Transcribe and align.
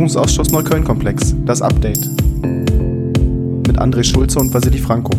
Untersuchungsausschuss 0.00 0.50
Neukölln-Komplex, 0.50 1.34
das 1.44 1.60
Update. 1.60 2.06
Mit 3.66 3.78
André 3.78 4.02
Schulze 4.02 4.38
und 4.38 4.52
Vasili 4.54 4.78
Franco. 4.78 5.10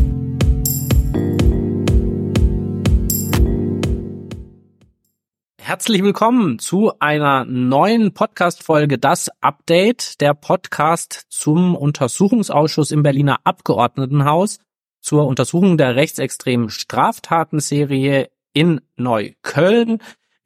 Herzlich 5.59 6.02
willkommen 6.02 6.57
zu 6.57 6.94
einer 7.00 7.46
neuen 7.46 8.16
Podcast-Folge 8.16 8.98
Das 8.98 9.30
Update, 9.39 10.20
der 10.20 10.34
Podcast 10.34 11.27
zum 11.29 11.75
Untersuchungsausschuss 11.75 12.89
im 12.89 13.04
Berliner 13.04 13.41
Abgeordnetenhaus 13.43 14.57
zur 15.00 15.27
Untersuchung 15.27 15.77
der 15.77 15.95
rechtsextremen 15.95 16.71
Straftatenserie 16.71 18.32
in 18.54 18.82
Neukölln. 18.95 20.00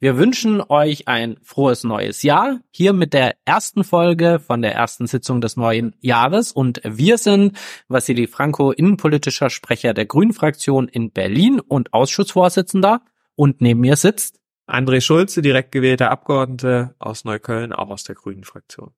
Wir 0.06 0.18
wünschen 0.18 0.60
euch 0.60 1.08
ein 1.08 1.36
frohes 1.42 1.82
neues 1.82 2.22
Jahr. 2.22 2.60
Hier 2.70 2.92
mit 2.92 3.12
der 3.12 3.34
ersten 3.44 3.82
Folge 3.82 4.38
von 4.38 4.62
der 4.62 4.72
ersten 4.72 5.08
Sitzung 5.08 5.40
des 5.40 5.56
neuen 5.56 5.96
Jahres. 5.98 6.52
Und 6.52 6.80
wir 6.84 7.18
sind 7.18 7.58
Vassili 7.88 8.28
Franco, 8.28 8.70
innenpolitischer 8.70 9.50
Sprecher 9.50 9.94
der 9.94 10.06
Grünen-Fraktion 10.06 10.86
in 10.86 11.10
Berlin 11.10 11.58
und 11.58 11.92
Ausschussvorsitzender. 11.92 13.02
Und 13.34 13.60
neben 13.60 13.80
mir 13.80 13.96
sitzt 13.96 14.38
André 14.68 15.00
Schulze, 15.00 15.42
direkt 15.42 15.72
gewählter 15.72 16.12
Abgeordnete 16.12 16.94
aus 17.00 17.24
Neukölln, 17.24 17.72
auch 17.72 17.90
aus 17.90 18.04
der 18.04 18.14
Grünen-Fraktion. 18.14 18.92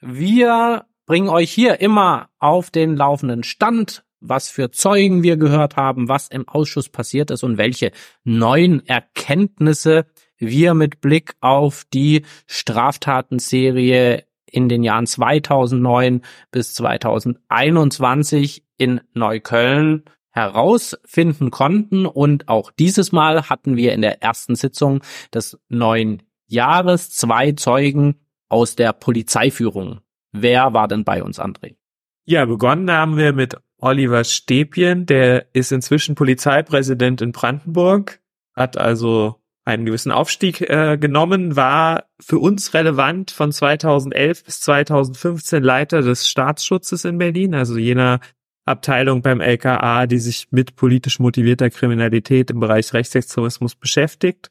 Wir 0.00 0.84
bringen 1.06 1.28
euch 1.28 1.52
hier 1.52 1.80
immer 1.80 2.28
auf 2.40 2.72
den 2.72 2.96
laufenden 2.96 3.44
Stand, 3.44 4.04
was 4.18 4.50
für 4.50 4.72
Zeugen 4.72 5.22
wir 5.22 5.36
gehört 5.36 5.76
haben, 5.76 6.08
was 6.08 6.26
im 6.26 6.48
Ausschuss 6.48 6.88
passiert 6.88 7.30
ist 7.30 7.44
und 7.44 7.56
welche 7.56 7.92
neuen 8.24 8.84
Erkenntnisse 8.84 10.06
wir 10.40 10.74
mit 10.74 11.00
Blick 11.00 11.34
auf 11.40 11.86
die 11.92 12.24
Straftatenserie 12.46 14.24
in 14.46 14.68
den 14.68 14.82
Jahren 14.82 15.06
2009 15.06 16.22
bis 16.50 16.74
2021 16.74 18.64
in 18.78 19.00
Neukölln 19.14 20.02
herausfinden 20.30 21.50
konnten. 21.50 22.06
Und 22.06 22.48
auch 22.48 22.72
dieses 22.72 23.12
Mal 23.12 23.48
hatten 23.48 23.76
wir 23.76 23.92
in 23.92 24.02
der 24.02 24.22
ersten 24.22 24.56
Sitzung 24.56 25.02
des 25.32 25.58
neuen 25.68 26.22
Jahres 26.46 27.10
zwei 27.10 27.52
Zeugen 27.52 28.16
aus 28.48 28.74
der 28.74 28.92
Polizeiführung. 28.92 30.00
Wer 30.32 30.72
war 30.72 30.88
denn 30.88 31.04
bei 31.04 31.22
uns, 31.22 31.38
André? 31.40 31.76
Ja, 32.24 32.44
begonnen 32.44 32.90
haben 32.90 33.16
wir 33.16 33.32
mit 33.32 33.56
Oliver 33.78 34.24
Stäbchen, 34.24 35.06
der 35.06 35.46
ist 35.54 35.72
inzwischen 35.72 36.14
Polizeipräsident 36.14 37.22
in 37.22 37.32
Brandenburg, 37.32 38.20
hat 38.54 38.76
also 38.76 39.39
einen 39.64 39.84
gewissen 39.84 40.12
Aufstieg 40.12 40.62
äh, 40.62 40.96
genommen, 40.98 41.56
war 41.56 42.04
für 42.20 42.38
uns 42.38 42.74
relevant 42.74 43.30
von 43.30 43.52
2011 43.52 44.44
bis 44.44 44.60
2015 44.62 45.62
Leiter 45.62 46.02
des 46.02 46.28
Staatsschutzes 46.28 47.04
in 47.04 47.18
Berlin, 47.18 47.54
also 47.54 47.76
jener 47.76 48.20
Abteilung 48.64 49.22
beim 49.22 49.40
LKA, 49.40 50.06
die 50.06 50.18
sich 50.18 50.48
mit 50.50 50.76
politisch 50.76 51.18
motivierter 51.18 51.70
Kriminalität 51.70 52.50
im 52.50 52.60
Bereich 52.60 52.92
Rechtsextremismus 52.92 53.74
beschäftigt 53.74 54.50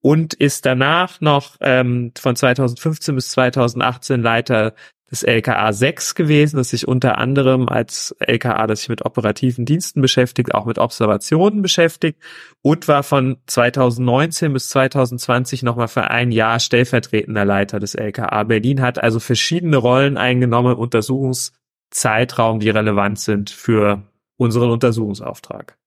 und 0.00 0.34
ist 0.34 0.66
danach 0.66 1.20
noch 1.20 1.56
ähm, 1.60 2.12
von 2.16 2.36
2015 2.36 3.14
bis 3.14 3.30
2018 3.30 4.22
Leiter 4.22 4.74
des 5.10 5.22
LKA 5.22 5.72
6 5.72 6.14
gewesen, 6.14 6.56
das 6.56 6.70
sich 6.70 6.88
unter 6.88 7.18
anderem 7.18 7.68
als 7.68 8.14
LKA, 8.18 8.66
das 8.66 8.80
sich 8.80 8.88
mit 8.88 9.04
operativen 9.04 9.64
Diensten 9.64 10.00
beschäftigt, 10.00 10.54
auch 10.54 10.64
mit 10.64 10.78
Observationen 10.78 11.62
beschäftigt 11.62 12.20
und 12.62 12.88
war 12.88 13.02
von 13.02 13.36
2019 13.46 14.52
bis 14.52 14.68
2020 14.70 15.62
nochmal 15.62 15.88
für 15.88 16.10
ein 16.10 16.32
Jahr 16.32 16.58
stellvertretender 16.58 17.44
Leiter 17.44 17.78
des 17.78 17.94
LKA 17.94 18.42
Berlin, 18.44 18.80
hat 18.80 19.02
also 19.02 19.20
verschiedene 19.20 19.76
Rollen 19.76 20.16
eingenommen 20.16 20.72
im 20.72 20.78
Untersuchungszeitraum, 20.78 22.58
die 22.58 22.70
relevant 22.70 23.20
sind 23.20 23.50
für 23.50 24.02
unseren 24.36 24.70
Untersuchungsauftrag. 24.70 25.78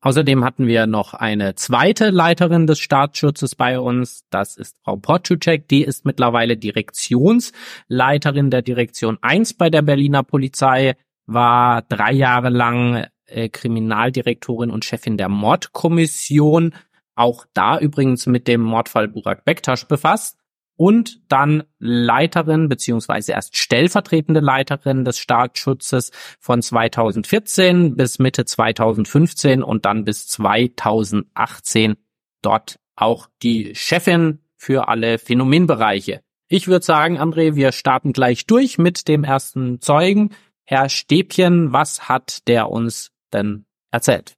Außerdem 0.00 0.44
hatten 0.44 0.68
wir 0.68 0.86
noch 0.86 1.12
eine 1.12 1.56
zweite 1.56 2.10
Leiterin 2.10 2.68
des 2.68 2.78
Staatsschutzes 2.78 3.56
bei 3.56 3.80
uns. 3.80 4.24
Das 4.30 4.56
ist 4.56 4.76
Frau 4.84 4.96
Potschutschek. 4.96 5.66
Die 5.68 5.82
ist 5.82 6.04
mittlerweile 6.04 6.56
Direktionsleiterin 6.56 8.50
der 8.50 8.62
Direktion 8.62 9.18
1 9.22 9.54
bei 9.54 9.70
der 9.70 9.82
Berliner 9.82 10.22
Polizei, 10.22 10.94
war 11.26 11.82
drei 11.82 12.12
Jahre 12.12 12.48
lang 12.48 13.06
äh, 13.26 13.48
Kriminaldirektorin 13.48 14.70
und 14.70 14.84
Chefin 14.84 15.16
der 15.16 15.28
Mordkommission. 15.28 16.74
Auch 17.16 17.44
da 17.52 17.78
übrigens 17.78 18.26
mit 18.26 18.46
dem 18.46 18.60
Mordfall 18.60 19.08
Burak 19.08 19.44
Bektasch 19.44 19.84
befasst 19.86 20.37
und 20.78 21.20
dann 21.28 21.64
Leiterin 21.80 22.68
beziehungsweise 22.68 23.32
erst 23.32 23.56
stellvertretende 23.56 24.40
Leiterin 24.40 25.04
des 25.04 25.18
Staatsschutzes 25.18 26.12
von 26.38 26.62
2014 26.62 27.96
bis 27.96 28.20
Mitte 28.20 28.44
2015 28.44 29.62
und 29.64 29.84
dann 29.84 30.04
bis 30.04 30.28
2018 30.28 31.96
dort 32.42 32.78
auch 32.94 33.28
die 33.42 33.74
Chefin 33.74 34.38
für 34.56 34.88
alle 34.88 35.18
Phänomenbereiche. 35.18 36.20
Ich 36.46 36.68
würde 36.68 36.84
sagen, 36.84 37.18
André, 37.18 37.56
wir 37.56 37.72
starten 37.72 38.12
gleich 38.12 38.46
durch 38.46 38.78
mit 38.78 39.08
dem 39.08 39.24
ersten 39.24 39.80
Zeugen. 39.80 40.30
Herr 40.64 40.88
Stäbchen, 40.88 41.72
was 41.72 42.08
hat 42.08 42.46
der 42.46 42.70
uns 42.70 43.10
denn 43.32 43.66
erzählt? 43.90 44.37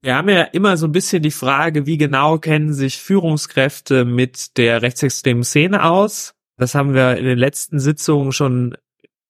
Wir 0.00 0.14
haben 0.14 0.28
ja 0.28 0.42
immer 0.42 0.76
so 0.76 0.86
ein 0.86 0.92
bisschen 0.92 1.22
die 1.22 1.32
Frage, 1.32 1.86
wie 1.86 1.98
genau 1.98 2.38
kennen 2.38 2.72
sich 2.72 2.98
Führungskräfte 2.98 4.04
mit 4.04 4.56
der 4.56 4.80
rechtsextremen 4.82 5.42
Szene 5.42 5.84
aus? 5.84 6.34
Das 6.56 6.74
haben 6.74 6.94
wir 6.94 7.16
in 7.16 7.24
den 7.24 7.38
letzten 7.38 7.80
Sitzungen 7.80 8.30
schon, 8.30 8.76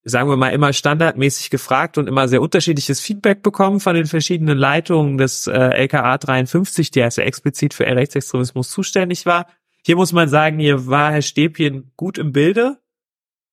sagen 0.04 0.28
wir 0.28 0.36
mal, 0.36 0.50
immer 0.50 0.74
standardmäßig 0.74 1.48
gefragt 1.48 1.96
und 1.96 2.06
immer 2.06 2.28
sehr 2.28 2.42
unterschiedliches 2.42 3.00
Feedback 3.00 3.42
bekommen 3.42 3.80
von 3.80 3.94
den 3.94 4.04
verschiedenen 4.04 4.58
Leitungen 4.58 5.16
des 5.16 5.46
äh, 5.46 5.58
LKA 5.58 6.18
53, 6.18 6.90
die 6.90 7.02
also 7.02 7.22
explizit 7.22 7.72
für 7.72 7.86
Rechtsextremismus 7.86 8.70
zuständig 8.70 9.24
war. 9.24 9.46
Hier 9.86 9.96
muss 9.96 10.12
man 10.12 10.28
sagen, 10.28 10.58
hier 10.58 10.86
war 10.86 11.12
Herr 11.12 11.22
Stäbchen 11.22 11.92
gut 11.96 12.18
im 12.18 12.32
Bilde. 12.32 12.78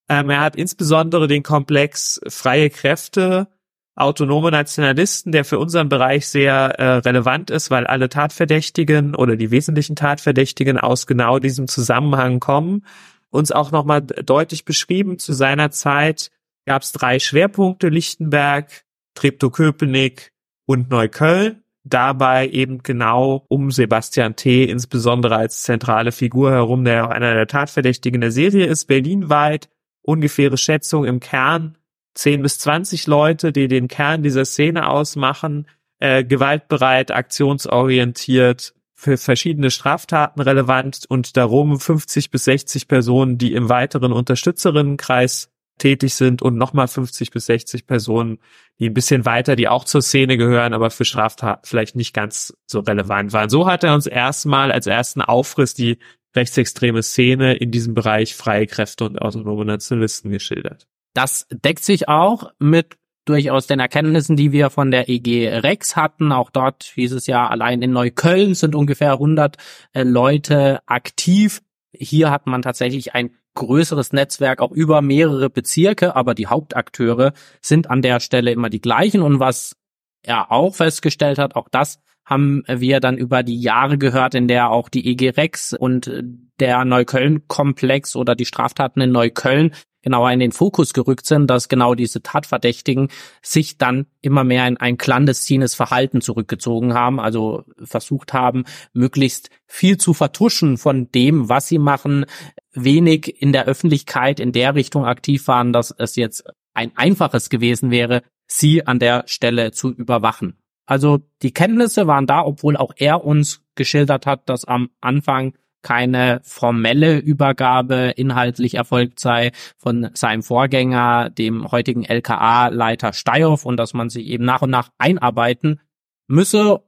Ähm, 0.09 0.29
er 0.29 0.41
hat 0.41 0.57
insbesondere 0.57 1.27
den 1.27 1.43
Komplex 1.43 2.19
freie 2.27 2.69
Kräfte 2.69 3.47
autonome 3.95 4.51
Nationalisten, 4.51 5.31
der 5.31 5.45
für 5.45 5.57
unseren 5.57 5.89
Bereich 5.89 6.27
sehr 6.27 6.53
äh, 6.53 6.97
relevant 6.97 7.49
ist, 7.49 7.71
weil 7.71 7.87
alle 7.87 8.09
Tatverdächtigen 8.09 9.15
oder 9.15 9.37
die 9.37 9.51
wesentlichen 9.51 9.95
Tatverdächtigen 9.95 10.77
aus 10.77 11.07
genau 11.07 11.39
diesem 11.39 11.67
Zusammenhang 11.67 12.39
kommen. 12.39 12.85
Uns 13.29 13.51
auch 13.51 13.71
nochmal 13.71 14.01
deutlich 14.01 14.65
beschrieben, 14.65 15.17
zu 15.17 15.33
seiner 15.33 15.71
Zeit 15.71 16.31
gab 16.65 16.81
es 16.81 16.91
drei 16.91 17.19
Schwerpunkte, 17.19 17.89
Lichtenberg, 17.89 18.83
Treptow-Köpenick 19.15 20.31
und 20.65 20.89
Neukölln. 20.89 21.61
Dabei 21.87 22.49
eben 22.49 22.81
genau 22.81 23.45
um 23.47 23.69
Sebastian 23.69 24.35
T. 24.35 24.63
insbesondere 24.63 25.35
als 25.35 25.61
zentrale 25.63 26.11
Figur 26.11 26.51
herum, 26.51 26.83
der 26.83 27.05
auch 27.05 27.11
einer 27.11 27.35
der 27.35 27.45
Tatverdächtigen 27.45 28.21
der 28.21 28.31
Serie 28.31 28.65
ist, 28.65 28.85
berlinweit 28.85 29.69
ungefähre 30.01 30.57
Schätzung 30.57 31.05
im 31.05 31.19
Kern 31.19 31.77
10 32.15 32.41
bis 32.41 32.59
20 32.59 33.07
Leute, 33.07 33.51
die 33.51 33.67
den 33.67 33.87
Kern 33.87 34.23
dieser 34.23 34.45
Szene 34.45 34.89
ausmachen, 34.89 35.67
äh, 35.99 36.23
gewaltbereit, 36.23 37.11
aktionsorientiert, 37.11 38.73
für 38.97 39.17
verschiedene 39.17 39.71
Straftaten 39.71 40.41
relevant 40.41 41.05
und 41.09 41.35
darum 41.35 41.79
50 41.79 42.31
bis 42.31 42.45
60 42.45 42.87
Personen, 42.87 43.37
die 43.37 43.53
im 43.53 43.67
weiteren 43.69 44.13
Unterstützerinnenkreis 44.13 45.51
tätig 45.77 46.13
sind 46.13 46.41
und 46.41 46.55
nochmal 46.55 46.87
50 46.87 47.29
bis 47.31 47.47
60 47.47 47.85
Personen, 47.85 48.39
die 48.79 48.89
ein 48.89 48.93
bisschen 48.93 49.25
weiter, 49.25 49.57
die 49.57 49.67
auch 49.67 49.83
zur 49.83 50.01
Szene 50.01 50.37
gehören, 50.37 50.73
aber 50.73 50.89
für 50.89 51.03
Straftaten 51.03 51.61
vielleicht 51.65 51.97
nicht 51.97 52.13
ganz 52.13 52.55
so 52.65 52.79
relevant 52.79 53.33
waren. 53.33 53.49
So 53.49 53.67
hat 53.67 53.83
er 53.83 53.93
uns 53.93 54.07
erstmal 54.07 54.71
als 54.71 54.87
ersten 54.87 55.21
Aufriss 55.21 55.73
die 55.73 55.99
rechtsextreme 56.33 57.03
Szene 57.03 57.55
in 57.55 57.71
diesem 57.71 57.93
Bereich 57.93 58.35
freie 58.35 58.67
Kräfte 58.67 59.05
und 59.05 59.21
autonome 59.21 59.65
Nationalisten 59.65 60.31
geschildert. 60.31 60.87
Das 61.15 61.47
deckt 61.49 61.83
sich 61.83 62.09
auch 62.09 62.51
mit 62.59 62.97
durchaus 63.23 63.67
den 63.67 63.79
Erkenntnissen, 63.79 64.35
die 64.35 64.51
wir 64.51 64.69
von 64.69 64.91
der 64.91 65.09
EG 65.09 65.49
Rex 65.49 65.95
hatten. 65.95 66.31
Auch 66.31 66.51
dort 66.51 66.83
hieß 66.83 67.13
es 67.13 67.25
ja, 67.25 67.47
allein 67.47 67.81
in 67.81 67.91
Neukölln 67.91 68.53
sind 68.53 68.75
ungefähr 68.75 69.13
100 69.13 69.57
äh, 69.93 70.03
Leute 70.03 70.81
aktiv. 70.85 71.61
Hier 71.91 72.29
hat 72.29 72.47
man 72.47 72.61
tatsächlich 72.61 73.15
ein 73.15 73.31
größeres 73.55 74.11
Netzwerk, 74.11 74.59
auch 74.59 74.71
über 74.71 75.01
mehrere 75.01 75.49
Bezirke, 75.49 76.15
aber 76.15 76.35
die 76.35 76.47
Hauptakteure 76.47 77.31
sind 77.61 77.89
an 77.89 78.01
der 78.01 78.19
Stelle 78.19 78.51
immer 78.51 78.69
die 78.69 78.81
gleichen. 78.81 79.21
Und 79.21 79.39
was 79.39 79.77
er 80.21 80.51
auch 80.51 80.75
festgestellt 80.75 81.39
hat, 81.39 81.55
auch 81.55 81.69
das 81.69 81.99
haben 82.25 82.63
wir 82.67 82.99
dann 82.99 83.17
über 83.17 83.43
die 83.43 83.59
Jahre 83.59 83.97
gehört, 83.97 84.35
in 84.35 84.47
der 84.47 84.71
auch 84.71 84.89
die 84.89 85.07
EG 85.07 85.29
Rex 85.29 85.73
und 85.73 86.11
der 86.59 86.83
Neukölln-Komplex 86.83 88.15
oder 88.15 88.35
die 88.35 88.45
Straftaten 88.45 88.99
in 88.99 89.11
Neukölln 89.11 89.71
genauer 90.05 90.31
in 90.31 90.39
den 90.39 90.51
Fokus 90.51 90.93
gerückt 90.93 91.25
sind, 91.25 91.47
dass 91.47 91.67
genau 91.67 91.95
diese 91.95 92.21
Tatverdächtigen 92.21 93.09
sich 93.41 93.79
dann 93.79 94.05
immer 94.21 94.43
mehr 94.43 94.67
in 94.67 94.77
ein 94.77 94.97
clandestines 94.97 95.73
Verhalten 95.73 96.21
zurückgezogen 96.21 96.93
haben, 96.93 97.19
also 97.19 97.63
versucht 97.83 98.31
haben, 98.31 98.65
möglichst 98.93 99.49
viel 99.65 99.97
zu 99.97 100.13
vertuschen 100.13 100.77
von 100.77 101.11
dem, 101.11 101.49
was 101.49 101.67
sie 101.67 101.79
machen, 101.79 102.27
wenig 102.71 103.41
in 103.41 103.51
der 103.51 103.65
Öffentlichkeit 103.65 104.39
in 104.39 104.51
der 104.51 104.75
Richtung 104.75 105.05
aktiv 105.05 105.47
waren, 105.47 105.73
dass 105.73 105.93
es 105.97 106.15
jetzt 106.15 106.45
ein 106.75 106.91
einfaches 106.95 107.49
gewesen 107.49 107.89
wäre, 107.89 108.21
sie 108.47 108.85
an 108.85 108.99
der 108.99 109.23
Stelle 109.25 109.71
zu 109.71 109.91
überwachen. 109.91 110.59
Also 110.85 111.19
die 111.41 111.51
Kenntnisse 111.51 112.05
waren 112.05 112.27
da, 112.27 112.45
obwohl 112.45 112.77
auch 112.77 112.93
er 112.95 113.25
uns 113.25 113.65
geschildert 113.73 114.27
hat, 114.27 114.47
dass 114.49 114.65
am 114.65 114.91
Anfang 115.01 115.55
keine 115.85 116.41
formelle 116.43 117.19
Übergabe 117.19 118.11
inhaltlich 118.15 118.73
erfolgt 118.73 119.19
sei 119.19 119.51
von 119.77 120.09
seinem 120.15 120.41
Vorgänger, 120.41 121.29
dem 121.29 121.71
heutigen 121.71 122.03
LKA-Leiter 122.03 123.13
Steyhoff 123.13 123.65
und 123.65 123.77
dass 123.77 123.93
man 123.93 124.09
sich 124.09 124.25
eben 124.25 124.45
nach 124.45 124.63
und 124.63 124.71
nach 124.71 124.89
einarbeiten 124.97 125.79
müsse. 126.27 126.81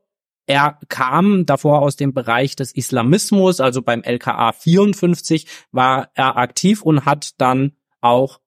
Er 0.48 0.80
kam 0.90 1.46
davor 1.46 1.84
aus 1.84 1.96
dem 1.96 2.16
Bereich 2.16 2.56
des 2.56 2.74
Islamismus, 2.74 3.60
also 3.60 3.84
beim 3.84 4.02
LKA 4.02 4.52
54 4.52 5.46
war 5.72 6.10
er 6.16 6.36
aktiv 6.38 6.82
und 6.82 7.06
hat 7.06 7.40
dann 7.40 7.74
auch 8.02 8.40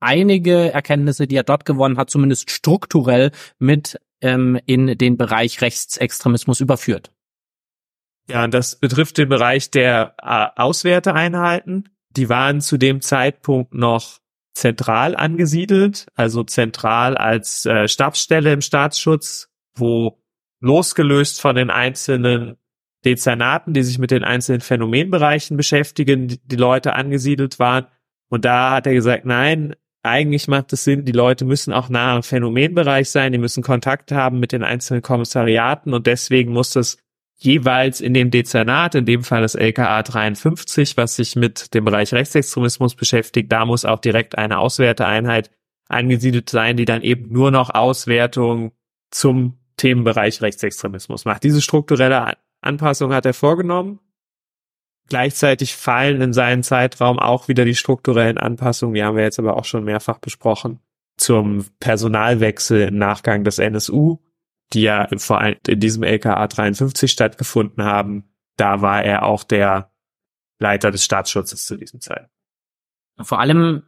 einige 0.00 0.72
Erkenntnisse, 0.72 1.26
die 1.26 1.36
er 1.36 1.42
dort 1.42 1.66
gewonnen 1.66 1.98
hat, 1.98 2.08
zumindest 2.08 2.50
strukturell 2.50 3.32
mit 3.58 4.00
ähm, 4.22 4.58
in 4.64 4.96
den 4.96 5.18
Bereich 5.18 5.60
Rechtsextremismus 5.60 6.60
überführt. 6.60 7.12
Ja, 8.30 8.46
das 8.46 8.76
betrifft 8.76 9.18
den 9.18 9.28
Bereich 9.28 9.70
der 9.70 10.14
äh, 10.22 10.46
Auswerteeinheiten. 10.60 11.88
Die 12.10 12.28
waren 12.28 12.60
zu 12.60 12.76
dem 12.76 13.00
Zeitpunkt 13.00 13.74
noch 13.74 14.20
zentral 14.54 15.16
angesiedelt, 15.16 16.06
also 16.14 16.44
zentral 16.44 17.16
als 17.16 17.66
äh, 17.66 17.88
Stabsstelle 17.88 18.52
im 18.52 18.60
Staatsschutz, 18.60 19.48
wo 19.74 20.22
losgelöst 20.60 21.40
von 21.40 21.56
den 21.56 21.70
einzelnen 21.70 22.56
Dezernaten, 23.04 23.72
die 23.72 23.82
sich 23.82 23.98
mit 23.98 24.10
den 24.10 24.24
einzelnen 24.24 24.60
Phänomenbereichen 24.60 25.56
beschäftigen, 25.56 26.28
die, 26.28 26.40
die 26.44 26.56
Leute 26.56 26.94
angesiedelt 26.94 27.58
waren. 27.58 27.86
Und 28.28 28.44
da 28.44 28.72
hat 28.72 28.86
er 28.86 28.92
gesagt, 28.92 29.24
nein, 29.24 29.74
eigentlich 30.02 30.48
macht 30.48 30.72
es 30.72 30.84
Sinn, 30.84 31.04
die 31.04 31.12
Leute 31.12 31.44
müssen 31.44 31.72
auch 31.72 31.88
nah 31.88 32.16
am 32.16 32.22
Phänomenbereich 32.22 33.10
sein, 33.10 33.32
die 33.32 33.38
müssen 33.38 33.62
Kontakt 33.62 34.12
haben 34.12 34.38
mit 34.38 34.52
den 34.52 34.62
einzelnen 34.62 35.02
Kommissariaten 35.02 35.92
und 35.94 36.06
deswegen 36.06 36.52
muss 36.52 36.72
das 36.72 36.98
jeweils 37.42 38.00
in 38.00 38.12
dem 38.12 38.30
Dezernat, 38.30 38.94
in 38.94 39.06
dem 39.06 39.24
Fall 39.24 39.40
das 39.40 39.54
LKA 39.54 40.02
53, 40.02 40.96
was 40.96 41.16
sich 41.16 41.36
mit 41.36 41.72
dem 41.74 41.86
Bereich 41.86 42.12
Rechtsextremismus 42.12 42.94
beschäftigt, 42.94 43.50
da 43.50 43.64
muss 43.64 43.86
auch 43.86 43.98
direkt 43.98 44.36
eine 44.36 44.58
Auswerteeinheit 44.58 45.50
angesiedelt 45.88 46.50
sein, 46.50 46.76
die 46.76 46.84
dann 46.84 47.02
eben 47.02 47.32
nur 47.32 47.50
noch 47.50 47.70
Auswertung 47.70 48.72
zum 49.10 49.58
Themenbereich 49.78 50.42
Rechtsextremismus 50.42 51.24
macht. 51.24 51.42
Diese 51.42 51.62
strukturelle 51.62 52.34
Anpassung 52.60 53.14
hat 53.14 53.24
er 53.24 53.34
vorgenommen. 53.34 54.00
Gleichzeitig 55.08 55.74
fallen 55.74 56.20
in 56.20 56.32
seinen 56.34 56.62
Zeitraum 56.62 57.18
auch 57.18 57.48
wieder 57.48 57.64
die 57.64 57.74
strukturellen 57.74 58.38
Anpassungen, 58.38 58.94
die 58.94 59.02
haben 59.02 59.16
wir 59.16 59.24
jetzt 59.24 59.38
aber 59.38 59.56
auch 59.56 59.64
schon 59.64 59.84
mehrfach 59.84 60.18
besprochen, 60.18 60.78
zum 61.16 61.64
Personalwechsel 61.80 62.88
im 62.88 62.98
Nachgang 62.98 63.42
des 63.44 63.58
NSU 63.58 64.18
die 64.72 64.82
ja 64.82 65.08
vor 65.16 65.40
allem 65.40 65.56
in 65.66 65.80
diesem 65.80 66.02
LKA 66.02 66.46
53 66.46 67.10
stattgefunden 67.10 67.84
haben, 67.84 68.32
da 68.56 68.82
war 68.82 69.02
er 69.02 69.24
auch 69.24 69.44
der 69.44 69.92
Leiter 70.58 70.90
des 70.90 71.04
Staatsschutzes 71.04 71.64
zu 71.64 71.76
diesem 71.76 72.00
Zeit. 72.00 72.28
Vor 73.20 73.40
allem 73.40 73.82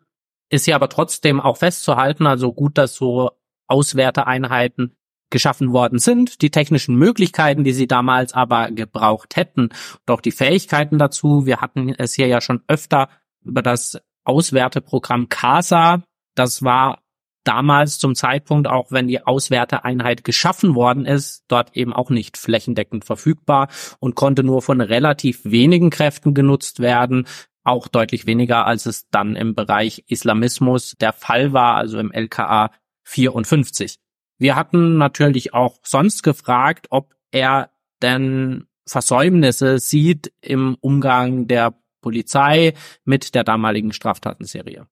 ist 0.49 0.67
ja 0.67 0.77
aber 0.77 0.89
trotzdem 0.89 1.41
auch 1.41 1.57
festzuhalten, 1.57 2.27
also 2.27 2.53
gut, 2.53 2.79
dass 2.79 2.95
so 2.95 3.31
Auswerteeinheiten 3.67 4.97
geschaffen 5.31 5.73
worden 5.73 5.99
sind, 5.99 6.43
die 6.43 6.51
technischen 6.51 6.95
Möglichkeiten, 6.95 7.65
die 7.65 7.73
sie 7.73 7.87
damals 7.89 8.35
aber 8.35 8.71
gebraucht 8.71 9.35
hätten 9.35 9.71
auch 10.07 10.21
die 10.21 10.31
Fähigkeiten 10.31 10.99
dazu. 10.99 11.47
Wir 11.47 11.61
hatten 11.61 11.95
es 11.97 12.15
hier 12.15 12.27
ja 12.27 12.41
schon 12.41 12.63
öfter 12.69 13.09
über 13.43 13.63
das 13.63 13.99
Auswerteprogramm 14.25 15.29
CASA. 15.29 16.03
Das 16.35 16.63
war 16.63 17.02
damals 17.45 17.99
zum 17.99 18.15
Zeitpunkt, 18.15 18.69
auch 18.69 18.91
wenn 18.91 19.09
die 19.09 19.25
Auswerteeinheit 19.25 20.25
geschaffen 20.25 20.75
worden 20.75 21.07
ist, 21.07 21.45
dort 21.49 21.77
eben 21.77 21.93
auch 21.93 22.11
nicht 22.11 22.37
flächendeckend 22.37 23.05
verfügbar 23.05 23.69
und 23.99 24.15
konnte 24.15 24.43
nur 24.43 24.63
von 24.63 24.81
relativ 24.81 25.41
wenigen 25.45 25.91
Kräften 25.91 26.35
genutzt 26.35 26.81
werden, 26.81 27.27
auch 27.65 27.89
deutlich 27.89 28.27
weniger, 28.27 28.67
als 28.67 28.87
es 28.87 29.09
dann 29.11 29.37
im 29.37 29.55
Bereich 29.55 30.05
Islamismus 30.09 30.95
der 31.01 31.13
Fall 31.13 31.53
war, 31.53 31.77
also 31.77 31.99
im 31.99 32.13
LKA 32.13 32.71
54. 33.05 33.99
Wir 34.39 34.57
hatten 34.57 34.99
natürlich 34.99 35.55
auch 35.55 35.79
sonst 35.83 36.23
gefragt, 36.23 36.89
ob 36.91 37.15
er 37.31 37.71
denn 38.03 38.67
Versäumnisse 38.87 39.79
sieht 39.79 40.33
im 40.41 40.77
Umgang 40.81 41.47
der 41.47 41.75
Polizei 42.01 42.75
mit 43.05 43.35
der 43.35 43.45
damaligen 43.45 43.93
Straftatenserie. 43.93 44.87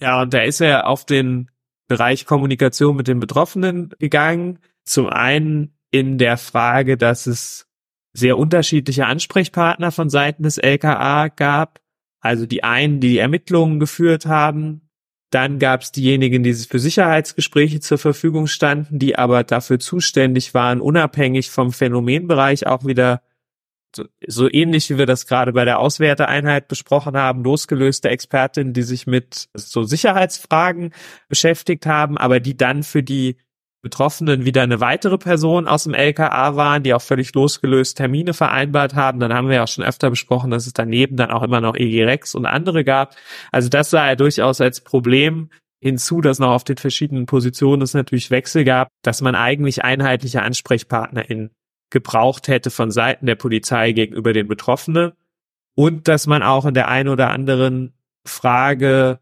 Ja, 0.00 0.22
und 0.22 0.32
da 0.32 0.40
ist 0.40 0.60
er 0.60 0.88
auf 0.88 1.04
den 1.04 1.50
Bereich 1.88 2.26
Kommunikation 2.26 2.96
mit 2.96 3.08
den 3.08 3.20
Betroffenen 3.20 3.90
gegangen. 3.98 4.58
Zum 4.84 5.08
einen 5.08 5.76
in 5.90 6.18
der 6.18 6.36
Frage, 6.36 6.96
dass 6.96 7.26
es 7.26 7.66
sehr 8.12 8.38
unterschiedliche 8.38 9.06
Ansprechpartner 9.06 9.92
von 9.92 10.08
Seiten 10.08 10.42
des 10.42 10.58
LKA 10.58 11.28
gab. 11.28 11.80
Also 12.20 12.46
die 12.46 12.64
einen, 12.64 13.00
die 13.00 13.10
die 13.10 13.18
Ermittlungen 13.18 13.78
geführt 13.78 14.26
haben. 14.26 14.88
Dann 15.30 15.58
gab 15.58 15.82
es 15.82 15.92
diejenigen, 15.92 16.42
die 16.42 16.54
für 16.54 16.78
Sicherheitsgespräche 16.78 17.80
zur 17.80 17.98
Verfügung 17.98 18.46
standen, 18.46 18.98
die 18.98 19.18
aber 19.18 19.44
dafür 19.44 19.78
zuständig 19.78 20.54
waren, 20.54 20.80
unabhängig 20.80 21.50
vom 21.50 21.72
Phänomenbereich 21.72 22.66
auch 22.66 22.84
wieder 22.84 23.22
so, 24.26 24.50
ähnlich 24.50 24.90
wie 24.90 24.98
wir 24.98 25.06
das 25.06 25.26
gerade 25.26 25.52
bei 25.52 25.64
der 25.64 25.78
Auswerteeinheit 25.78 26.68
besprochen 26.68 27.16
haben, 27.16 27.44
losgelöste 27.44 28.08
Expertinnen, 28.08 28.72
die 28.72 28.82
sich 28.82 29.06
mit 29.06 29.48
so 29.54 29.82
Sicherheitsfragen 29.82 30.92
beschäftigt 31.28 31.86
haben, 31.86 32.18
aber 32.18 32.40
die 32.40 32.56
dann 32.56 32.82
für 32.82 33.02
die 33.02 33.36
Betroffenen 33.82 34.44
wieder 34.44 34.62
eine 34.62 34.80
weitere 34.80 35.16
Person 35.16 35.68
aus 35.68 35.84
dem 35.84 35.94
LKA 35.94 36.56
waren, 36.56 36.82
die 36.82 36.92
auch 36.92 37.02
völlig 37.02 37.32
losgelöst 37.34 37.96
Termine 37.96 38.34
vereinbart 38.34 38.96
haben. 38.96 39.20
Dann 39.20 39.32
haben 39.32 39.48
wir 39.48 39.54
ja 39.54 39.66
schon 39.68 39.84
öfter 39.84 40.10
besprochen, 40.10 40.50
dass 40.50 40.66
es 40.66 40.72
daneben 40.72 41.16
dann 41.16 41.30
auch 41.30 41.44
immer 41.44 41.60
noch 41.60 41.76
EG 41.76 42.04
Rex 42.04 42.34
und 42.34 42.46
andere 42.46 42.82
gab. 42.82 43.14
Also 43.52 43.68
das 43.68 43.90
sah 43.90 44.08
er 44.08 44.16
durchaus 44.16 44.60
als 44.60 44.80
Problem 44.80 45.50
hinzu, 45.80 46.20
dass 46.20 46.40
noch 46.40 46.50
auf 46.50 46.64
den 46.64 46.78
verschiedenen 46.78 47.26
Positionen 47.26 47.82
es 47.82 47.94
natürlich 47.94 48.32
Wechsel 48.32 48.64
gab, 48.64 48.88
dass 49.02 49.20
man 49.20 49.36
eigentlich 49.36 49.84
einheitliche 49.84 50.42
AnsprechpartnerInnen 50.42 51.50
gebraucht 51.90 52.48
hätte 52.48 52.70
von 52.70 52.90
Seiten 52.90 53.26
der 53.26 53.36
Polizei 53.36 53.92
gegenüber 53.92 54.32
den 54.32 54.48
Betroffenen 54.48 55.12
und 55.74 56.08
dass 56.08 56.26
man 56.26 56.42
auch 56.42 56.64
in 56.64 56.74
der 56.74 56.88
einen 56.88 57.08
oder 57.08 57.30
anderen 57.30 57.94
Frage 58.24 59.20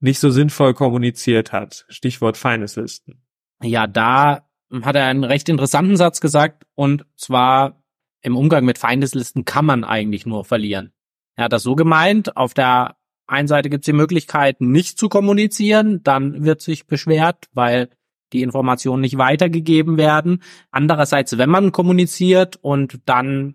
nicht 0.00 0.18
so 0.18 0.30
sinnvoll 0.30 0.74
kommuniziert 0.74 1.52
hat. 1.52 1.84
Stichwort 1.88 2.36
Feindeslisten. 2.36 3.22
Ja, 3.62 3.86
da 3.86 4.48
hat 4.82 4.96
er 4.96 5.06
einen 5.06 5.24
recht 5.24 5.48
interessanten 5.48 5.96
Satz 5.96 6.20
gesagt 6.20 6.64
und 6.74 7.04
zwar 7.16 7.82
im 8.22 8.36
Umgang 8.36 8.64
mit 8.64 8.78
Feindeslisten 8.78 9.44
kann 9.44 9.64
man 9.64 9.84
eigentlich 9.84 10.26
nur 10.26 10.44
verlieren. 10.44 10.92
Er 11.34 11.44
hat 11.44 11.52
das 11.52 11.62
so 11.62 11.74
gemeint, 11.74 12.36
auf 12.36 12.54
der 12.54 12.96
einen 13.26 13.48
Seite 13.48 13.70
gibt 13.70 13.82
es 13.82 13.86
die 13.86 13.92
Möglichkeit, 13.92 14.60
nicht 14.60 14.98
zu 14.98 15.08
kommunizieren, 15.08 16.02
dann 16.02 16.44
wird 16.44 16.60
sich 16.60 16.86
beschwert, 16.86 17.48
weil 17.52 17.90
die 18.32 18.42
Informationen 18.42 19.02
nicht 19.02 19.18
weitergegeben 19.18 19.96
werden. 19.96 20.42
Andererseits, 20.70 21.36
wenn 21.38 21.50
man 21.50 21.72
kommuniziert 21.72 22.56
und 22.56 23.00
dann 23.06 23.54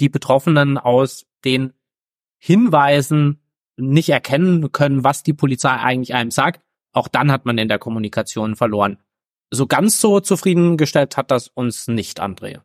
die 0.00 0.08
Betroffenen 0.08 0.78
aus 0.78 1.26
den 1.44 1.72
Hinweisen 2.38 3.40
nicht 3.76 4.08
erkennen 4.08 4.72
können, 4.72 5.04
was 5.04 5.22
die 5.22 5.32
Polizei 5.32 5.70
eigentlich 5.70 6.14
einem 6.14 6.30
sagt, 6.30 6.62
auch 6.92 7.08
dann 7.08 7.32
hat 7.32 7.46
man 7.46 7.58
in 7.58 7.68
der 7.68 7.78
Kommunikation 7.78 8.56
verloren. 8.56 8.98
So 9.50 9.66
ganz 9.66 10.00
so 10.00 10.20
zufriedengestellt 10.20 11.16
hat 11.16 11.30
das 11.30 11.48
uns 11.48 11.88
nicht, 11.88 12.22
André. 12.22 12.60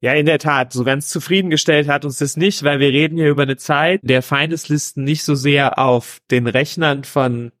Ja, 0.00 0.12
in 0.12 0.26
der 0.26 0.38
Tat, 0.38 0.72
so 0.72 0.84
ganz 0.84 1.08
zufriedengestellt 1.08 1.88
hat 1.88 2.04
uns 2.04 2.18
das 2.18 2.36
nicht, 2.36 2.62
weil 2.62 2.80
wir 2.80 2.90
reden 2.90 3.16
hier 3.16 3.30
über 3.30 3.44
eine 3.44 3.56
Zeit 3.56 4.00
der 4.02 4.22
Feindeslisten 4.22 5.04
nicht 5.04 5.24
so 5.24 5.34
sehr 5.34 5.78
auf 5.78 6.20
den 6.30 6.46
Rechnern 6.46 7.04
von 7.04 7.52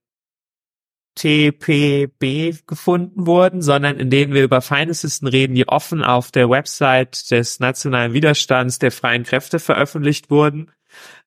TPB 1.16 2.66
gefunden 2.66 3.26
wurden, 3.26 3.62
sondern 3.62 3.98
in 3.98 4.10
denen 4.10 4.34
wir 4.34 4.44
über 4.44 4.60
Feindesisten 4.60 5.26
reden, 5.26 5.54
die 5.54 5.66
offen 5.66 6.04
auf 6.04 6.30
der 6.30 6.50
Website 6.50 7.30
des 7.30 7.58
Nationalen 7.58 8.12
Widerstands 8.12 8.78
der 8.78 8.92
freien 8.92 9.24
Kräfte 9.24 9.58
veröffentlicht 9.58 10.30
wurden 10.30 10.70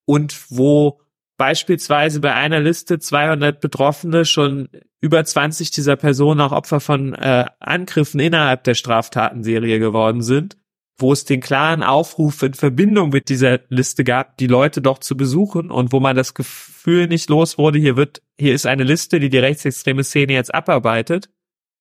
und 0.05 0.39
wo 0.49 1.01
beispielsweise 1.37 2.19
bei 2.19 2.33
einer 2.35 2.59
Liste 2.59 2.99
200 2.99 3.59
Betroffene 3.59 4.25
schon 4.25 4.69
über 5.01 5.23
20 5.23 5.71
dieser 5.71 5.95
Personen 5.95 6.41
auch 6.41 6.51
Opfer 6.51 6.79
von 6.79 7.15
äh, 7.15 7.45
Angriffen 7.59 8.19
innerhalb 8.19 8.63
der 8.65 8.75
Straftatenserie 8.75 9.79
geworden 9.79 10.21
sind 10.21 10.58
wo 10.99 11.13
es 11.13 11.25
den 11.25 11.39
klaren 11.39 11.81
Aufruf 11.83 12.41
in 12.43 12.53
Verbindung 12.53 13.09
mit 13.09 13.29
dieser 13.29 13.59
Liste 13.69 14.03
gab, 14.03 14.37
die 14.37 14.47
Leute 14.47 14.81
doch 14.81 14.99
zu 14.99 15.15
besuchen 15.17 15.71
und 15.71 15.91
wo 15.91 15.99
man 15.99 16.15
das 16.15 16.33
Gefühl 16.33 17.07
nicht 17.07 17.29
los 17.29 17.57
wurde, 17.57 17.79
hier 17.79 17.97
wird, 17.97 18.21
hier 18.37 18.53
ist 18.53 18.65
eine 18.65 18.83
Liste, 18.83 19.19
die 19.19 19.29
die 19.29 19.37
rechtsextreme 19.37 20.03
Szene 20.03 20.33
jetzt 20.33 20.53
abarbeitet 20.53 21.29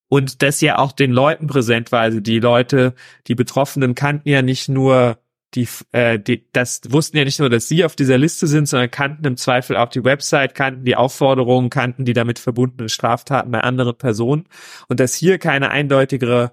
und 0.09 0.43
das 0.43 0.61
ja 0.61 0.79
auch 0.79 0.93
den 0.93 1.13
Leuten 1.13 1.47
präsent 1.47 1.93
war. 1.93 2.01
Also 2.01 2.21
die 2.21 2.41
Leute, 2.41 2.95
die 3.27 3.35
Betroffenen 3.35 3.95
kannten 3.95 4.29
ja 4.29 4.43
nicht 4.43 4.69
nur 4.69 5.19
die, 5.55 5.67
äh, 5.93 6.19
die, 6.19 6.47
das 6.53 6.83
wussten 6.89 7.17
ja 7.17 7.25
nicht 7.25 7.41
nur, 7.41 7.49
dass 7.49 7.69
sie 7.69 7.85
auf 7.85 7.97
dieser 7.97 8.19
Liste 8.19 8.47
sind, 8.47 8.69
sondern 8.69 8.91
kannten 8.91 9.25
im 9.25 9.37
Zweifel 9.37 9.77
auch 9.77 9.89
die 9.89 10.05
Website, 10.05 10.55
kannten 10.55 10.85
die 10.85 10.97
Aufforderungen, 10.97 11.71
kannten 11.71 12.05
die 12.05 12.13
damit 12.13 12.39
verbundenen 12.39 12.91
Straftaten 12.91 13.51
bei 13.51 13.61
anderen 13.61 13.97
Personen 13.97 14.45
und 14.89 15.01
dass 15.01 15.15
hier 15.15 15.39
keine 15.39 15.71
eindeutigere 15.71 16.53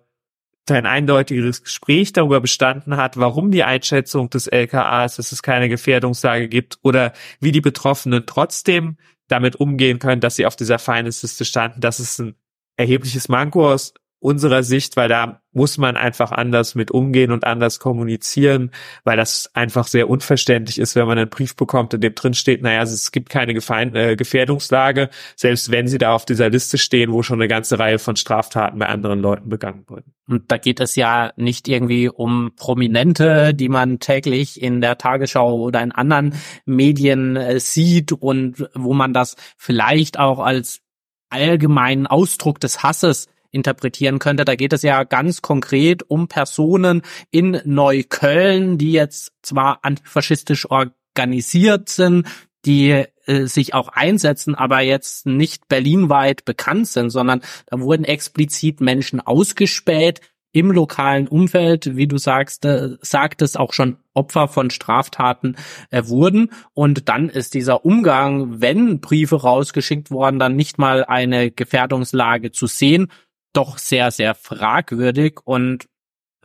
ein 0.73 0.85
eindeutiges 0.85 1.63
Gespräch 1.63 2.13
darüber 2.13 2.41
bestanden 2.41 2.97
hat, 2.97 3.17
warum 3.17 3.51
die 3.51 3.63
Einschätzung 3.63 4.29
des 4.29 4.47
LKAs, 4.47 5.17
dass 5.17 5.31
es 5.31 5.43
keine 5.43 5.69
Gefährdungslage 5.69 6.47
gibt 6.47 6.79
oder 6.81 7.13
wie 7.39 7.51
die 7.51 7.61
Betroffenen 7.61 8.23
trotzdem 8.25 8.97
damit 9.27 9.55
umgehen 9.55 9.99
können, 9.99 10.21
dass 10.21 10.35
sie 10.35 10.45
auf 10.45 10.55
dieser 10.55 10.79
Feindesliste 10.79 11.45
standen. 11.45 11.81
Das 11.81 11.99
ist 11.99 12.19
ein 12.19 12.35
erhebliches 12.77 13.29
Manko 13.29 13.71
aus 13.71 13.93
unserer 14.25 14.63
Sicht, 14.63 14.97
weil 14.97 15.07
da 15.07 15.41
muss 15.53 15.77
man 15.77 15.95
einfach 15.95 16.31
anders 16.31 16.73
mit 16.73 16.89
umgehen 16.89 17.31
und 17.31 17.45
anders 17.45 17.79
kommunizieren, 17.79 18.71
weil 19.03 19.17
das 19.17 19.51
einfach 19.53 19.87
sehr 19.87 20.09
unverständlich 20.09 20.79
ist, 20.79 20.95
wenn 20.95 21.07
man 21.07 21.17
einen 21.17 21.29
Brief 21.29 21.55
bekommt, 21.55 21.93
in 21.93 22.01
dem 22.01 22.15
drin 22.15 22.33
steht, 22.33 22.61
naja, 22.63 22.81
es 22.81 23.11
gibt 23.11 23.29
keine 23.29 23.53
äh, 23.53 24.15
Gefährdungslage, 24.15 25.09
selbst 25.35 25.71
wenn 25.71 25.87
sie 25.87 25.99
da 25.99 26.13
auf 26.13 26.25
dieser 26.25 26.49
Liste 26.49 26.77
stehen, 26.79 27.13
wo 27.13 27.21
schon 27.21 27.39
eine 27.39 27.47
ganze 27.47 27.77
Reihe 27.77 27.99
von 27.99 28.15
Straftaten 28.15 28.79
bei 28.79 28.87
anderen 28.87 29.19
Leuten 29.19 29.47
begangen 29.47 29.85
wurden. 29.87 30.13
Und 30.27 30.51
da 30.51 30.57
geht 30.57 30.79
es 30.79 30.95
ja 30.95 31.31
nicht 31.35 31.67
irgendwie 31.67 32.09
um 32.09 32.51
Prominente, 32.55 33.53
die 33.53 33.69
man 33.69 33.99
täglich 33.99 34.59
in 34.59 34.81
der 34.81 34.97
Tagesschau 34.97 35.55
oder 35.55 35.83
in 35.83 35.91
anderen 35.91 36.33
Medien 36.65 37.35
äh, 37.35 37.59
sieht 37.59 38.11
und 38.11 38.67
wo 38.73 38.93
man 38.93 39.13
das 39.13 39.35
vielleicht 39.55 40.17
auch 40.17 40.39
als 40.39 40.81
allgemeinen 41.29 42.07
Ausdruck 42.07 42.59
des 42.59 42.81
Hasses 42.81 43.27
interpretieren 43.55 44.19
könnte. 44.19 44.45
Da 44.45 44.55
geht 44.55 44.73
es 44.73 44.83
ja 44.83 45.03
ganz 45.03 45.41
konkret 45.41 46.03
um 46.07 46.27
Personen 46.27 47.01
in 47.31 47.61
Neukölln, 47.65 48.77
die 48.77 48.91
jetzt 48.91 49.31
zwar 49.41 49.79
antifaschistisch 49.81 50.67
organisiert 50.69 51.89
sind, 51.89 52.27
die 52.65 53.05
äh, 53.25 53.45
sich 53.45 53.73
auch 53.73 53.87
einsetzen, 53.89 54.53
aber 54.55 54.81
jetzt 54.81 55.25
nicht 55.25 55.67
berlinweit 55.67 56.45
bekannt 56.45 56.87
sind, 56.87 57.09
sondern 57.09 57.41
da 57.67 57.79
wurden 57.79 58.03
explizit 58.03 58.81
Menschen 58.81 59.19
ausgespäht 59.19 60.21
im 60.55 60.71
lokalen 60.71 61.27
Umfeld, 61.27 61.97
wie 61.97 62.07
du 62.07 62.17
sagst, 62.17 62.63
äh, 62.63 62.95
sagtest, 63.01 63.59
auch 63.59 63.73
schon 63.73 63.97
Opfer 64.13 64.47
von 64.47 64.69
Straftaten 64.69 65.57
äh, 65.91 66.03
wurden. 66.05 66.49
Und 66.73 67.09
dann 67.09 67.27
ist 67.27 67.55
dieser 67.55 67.83
Umgang, 67.83 68.61
wenn 68.61 69.01
Briefe 69.01 69.41
rausgeschickt 69.41 70.11
worden, 70.11 70.39
dann 70.39 70.55
nicht 70.55 70.77
mal 70.77 71.03
eine 71.03 71.51
Gefährdungslage 71.51 72.53
zu 72.53 72.67
sehen, 72.67 73.11
doch 73.55 73.77
sehr, 73.77 74.11
sehr 74.11 74.35
fragwürdig 74.35 75.39
und 75.43 75.87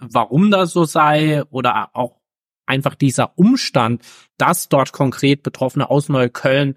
warum 0.00 0.50
das 0.50 0.72
so 0.72 0.84
sei 0.84 1.44
oder 1.50 1.90
auch 1.94 2.20
einfach 2.66 2.94
dieser 2.94 3.36
Umstand, 3.36 4.02
dass 4.38 4.68
dort 4.68 4.92
konkret 4.92 5.42
Betroffene 5.42 5.90
aus 5.90 6.08
Neukölln 6.08 6.74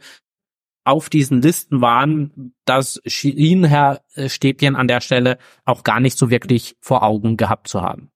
auf 0.85 1.09
diesen 1.09 1.41
Listen 1.41 1.79
waren, 1.81 2.53
das 2.65 3.01
schien 3.05 3.63
Herr 3.63 4.01
Stäbchen 4.27 4.75
an 4.75 4.87
der 4.87 5.01
Stelle 5.01 5.37
auch 5.63 5.83
gar 5.83 5.99
nicht 5.99 6.17
so 6.17 6.29
wirklich 6.29 6.75
vor 6.81 7.03
Augen 7.03 7.37
gehabt 7.37 7.67
zu 7.69 7.81
haben. 7.81 8.09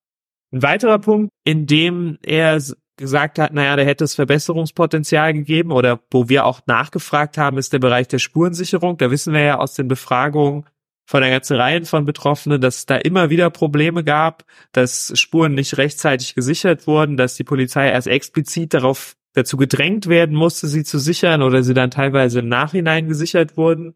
Ein 0.51 0.63
weiterer 0.63 0.99
Punkt, 0.99 1.31
in 1.45 1.65
dem 1.65 2.17
er 2.23 2.61
gesagt 2.97 3.39
hat, 3.39 3.53
naja, 3.53 3.75
da 3.75 3.83
hätte 3.83 4.03
es 4.03 4.15
Verbesserungspotenzial 4.15 5.33
gegeben 5.33 5.71
oder 5.71 5.99
wo 6.11 6.29
wir 6.29 6.45
auch 6.45 6.61
nachgefragt 6.65 7.37
haben, 7.37 7.57
ist 7.57 7.71
der 7.71 7.79
Bereich 7.79 8.07
der 8.07 8.19
Spurensicherung. 8.19 8.97
Da 8.97 9.11
wissen 9.11 9.33
wir 9.33 9.41
ja 9.41 9.59
aus 9.59 9.75
den 9.75 9.87
Befragungen, 9.87 10.65
von 11.07 11.21
der 11.21 11.31
ganzen 11.31 11.55
Reihe 11.55 11.85
von 11.85 12.03
Betroffenen, 12.03 12.59
dass 12.59 12.79
es 12.79 12.85
da 12.85 12.97
immer 12.97 13.29
wieder 13.29 13.49
Probleme 13.49 14.03
gab, 14.03 14.43
dass 14.73 15.13
Spuren 15.15 15.53
nicht 15.53 15.77
rechtzeitig 15.77 16.35
gesichert 16.35 16.85
wurden, 16.85 17.15
dass 17.15 17.35
die 17.35 17.45
Polizei 17.45 17.89
erst 17.89 18.07
explizit 18.07 18.73
darauf 18.73 19.15
dazu 19.31 19.55
gedrängt 19.55 20.07
werden 20.07 20.35
musste, 20.35 20.67
sie 20.67 20.83
zu 20.83 20.99
sichern 20.99 21.41
oder 21.41 21.63
sie 21.63 21.73
dann 21.73 21.91
teilweise 21.91 22.39
im 22.39 22.49
Nachhinein 22.49 23.07
gesichert 23.07 23.55
wurden. 23.55 23.95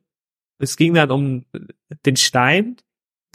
Es 0.58 0.78
ging 0.78 0.94
dann 0.94 1.12
um 1.12 1.44
den 2.06 2.16
Stein, 2.16 2.78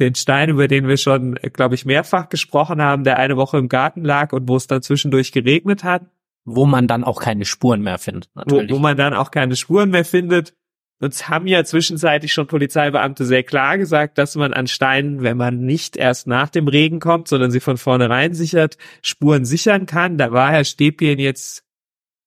den 0.00 0.14
Stein, 0.14 0.48
über 0.48 0.68
den 0.68 0.88
wir 0.88 0.96
schon, 0.96 1.34
glaube 1.34 1.74
ich, 1.74 1.84
mehrfach 1.84 2.30
gesprochen 2.30 2.80
haben, 2.80 3.04
der 3.04 3.18
eine 3.18 3.36
Woche 3.36 3.58
im 3.58 3.68
Garten 3.68 4.04
lag 4.04 4.32
und 4.32 4.48
wo 4.48 4.56
es 4.56 4.66
dann 4.66 4.80
zwischendurch 4.80 5.32
geregnet 5.32 5.84
hat. 5.84 6.06
Wo 6.46 6.64
man 6.64 6.86
dann 6.86 7.04
auch 7.04 7.20
keine 7.20 7.44
Spuren 7.44 7.82
mehr 7.82 7.98
findet. 7.98 8.30
Natürlich. 8.34 8.70
Wo, 8.70 8.76
wo 8.76 8.78
man 8.78 8.96
dann 8.96 9.12
auch 9.12 9.30
keine 9.30 9.56
Spuren 9.56 9.90
mehr 9.90 10.04
findet. 10.04 10.54
Uns 10.98 11.28
haben 11.28 11.46
ja 11.46 11.62
zwischenzeitlich 11.62 12.32
schon 12.32 12.46
Polizeibeamte 12.46 13.26
sehr 13.26 13.42
klar 13.42 13.76
gesagt, 13.76 14.16
dass 14.16 14.34
man 14.34 14.54
an 14.54 14.66
Steinen, 14.66 15.22
wenn 15.22 15.36
man 15.36 15.58
nicht 15.58 15.96
erst 15.96 16.26
nach 16.26 16.48
dem 16.48 16.68
Regen 16.68 17.00
kommt, 17.00 17.28
sondern 17.28 17.50
sie 17.50 17.60
von 17.60 17.76
vornherein 17.76 18.32
sichert, 18.32 18.78
Spuren 19.02 19.44
sichern 19.44 19.84
kann. 19.84 20.16
Da 20.16 20.32
war 20.32 20.50
Herr 20.50 20.64
Stäbchen 20.64 21.18
jetzt, 21.18 21.64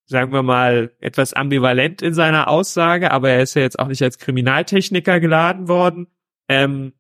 sagen 0.06 0.32
wir 0.34 0.44
mal, 0.44 0.92
etwas 1.00 1.34
ambivalent 1.34 2.04
in 2.04 2.14
seiner 2.14 2.48
Aussage, 2.48 3.10
aber 3.10 3.32
er 3.32 3.42
ist 3.42 3.56
ja 3.56 3.64
jetzt 3.64 3.80
auch 3.80 3.88
nicht 3.88 4.04
als 4.04 4.20
Kriminaltechniker 4.20 5.20
geladen 5.20 5.68
worden. 5.68 6.06
Ähm, 6.48 6.94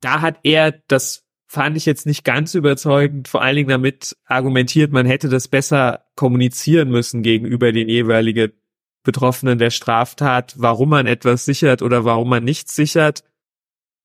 da 0.00 0.20
hat 0.20 0.38
er, 0.44 0.70
das 0.86 1.24
fand 1.48 1.76
ich 1.76 1.84
jetzt 1.84 2.06
nicht 2.06 2.24
ganz 2.24 2.54
überzeugend, 2.54 3.26
vor 3.26 3.42
allen 3.42 3.56
Dingen 3.56 3.68
damit 3.68 4.16
argumentiert, 4.24 4.92
man 4.92 5.06
hätte 5.06 5.28
das 5.28 5.48
besser 5.48 6.04
kommunizieren 6.14 6.90
müssen 6.90 7.22
gegenüber 7.22 7.72
den 7.72 7.88
jeweiligen 7.88 8.52
Betroffenen 9.04 9.58
der 9.58 9.70
Straftat, 9.70 10.54
warum 10.56 10.88
man 10.88 11.06
etwas 11.06 11.44
sichert 11.44 11.82
oder 11.82 12.04
warum 12.04 12.28
man 12.30 12.42
nichts 12.42 12.74
sichert. 12.74 13.22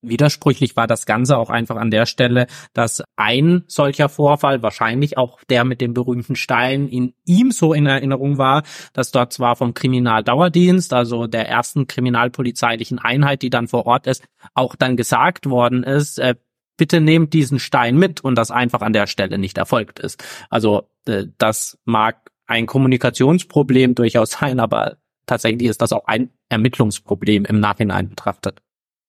Widersprüchlich 0.01 0.77
war 0.77 0.87
das 0.87 1.05
Ganze 1.05 1.37
auch 1.37 1.49
einfach 1.49 1.75
an 1.75 1.91
der 1.91 2.05
Stelle, 2.05 2.47
dass 2.73 3.03
ein 3.17 3.63
solcher 3.67 4.07
Vorfall, 4.07 4.61
wahrscheinlich 4.61 5.17
auch 5.17 5.43
der 5.49 5.65
mit 5.65 5.81
dem 5.81 5.93
berühmten 5.93 6.37
Stein, 6.37 6.87
in 6.87 7.13
ihm 7.25 7.51
so 7.51 7.73
in 7.73 7.85
Erinnerung 7.85 8.37
war, 8.37 8.63
dass 8.93 9.11
dort 9.11 9.33
zwar 9.33 9.57
vom 9.57 9.73
Kriminaldauerdienst, 9.73 10.93
also 10.93 11.27
der 11.27 11.49
ersten 11.49 11.87
kriminalpolizeilichen 11.87 12.99
Einheit, 12.99 13.41
die 13.41 13.49
dann 13.49 13.67
vor 13.67 13.87
Ort 13.87 14.07
ist, 14.07 14.23
auch 14.53 14.75
dann 14.75 14.95
gesagt 14.95 15.49
worden 15.49 15.83
ist, 15.83 16.17
äh, 16.17 16.35
bitte 16.77 17.01
nehmt 17.01 17.33
diesen 17.33 17.59
Stein 17.59 17.97
mit 17.97 18.21
und 18.21 18.35
das 18.35 18.51
einfach 18.51 18.81
an 18.81 18.93
der 18.93 19.05
Stelle 19.05 19.37
nicht 19.37 19.57
erfolgt 19.57 19.99
ist. 19.99 20.23
Also 20.49 20.89
äh, 21.07 21.25
das 21.37 21.77
mag 21.83 22.31
ein 22.49 22.65
Kommunikationsproblem 22.65 23.95
durchaus 23.95 24.31
sein, 24.31 24.59
aber 24.59 24.97
tatsächlich 25.25 25.69
ist 25.69 25.81
das 25.81 25.93
auch 25.93 26.05
ein 26.07 26.31
Ermittlungsproblem 26.49 27.45
im 27.45 27.59
Nachhinein 27.59 28.09
betrachtet. 28.09 28.61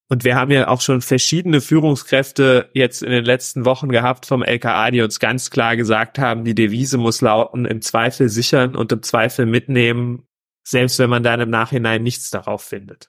Und 0.08 0.24
wir 0.24 0.34
haben 0.34 0.50
ja 0.50 0.68
auch 0.68 0.80
schon 0.80 1.02
verschiedene 1.02 1.60
Führungskräfte 1.60 2.68
jetzt 2.74 3.02
in 3.02 3.12
den 3.12 3.24
letzten 3.24 3.64
Wochen 3.64 3.90
gehabt 3.90 4.26
vom 4.26 4.42
LKA, 4.42 4.90
die 4.90 5.02
uns 5.02 5.20
ganz 5.20 5.50
klar 5.50 5.76
gesagt 5.76 6.18
haben, 6.18 6.44
die 6.44 6.54
Devise 6.54 6.98
muss 6.98 7.20
lauten, 7.20 7.64
im 7.64 7.80
Zweifel 7.80 8.28
sichern 8.28 8.74
und 8.74 8.90
im 8.90 9.02
Zweifel 9.02 9.46
mitnehmen, 9.46 10.26
selbst 10.66 10.98
wenn 10.98 11.10
man 11.10 11.22
dann 11.22 11.40
im 11.40 11.50
Nachhinein 11.50 12.02
nichts 12.02 12.30
darauf 12.30 12.62
findet. 12.62 13.08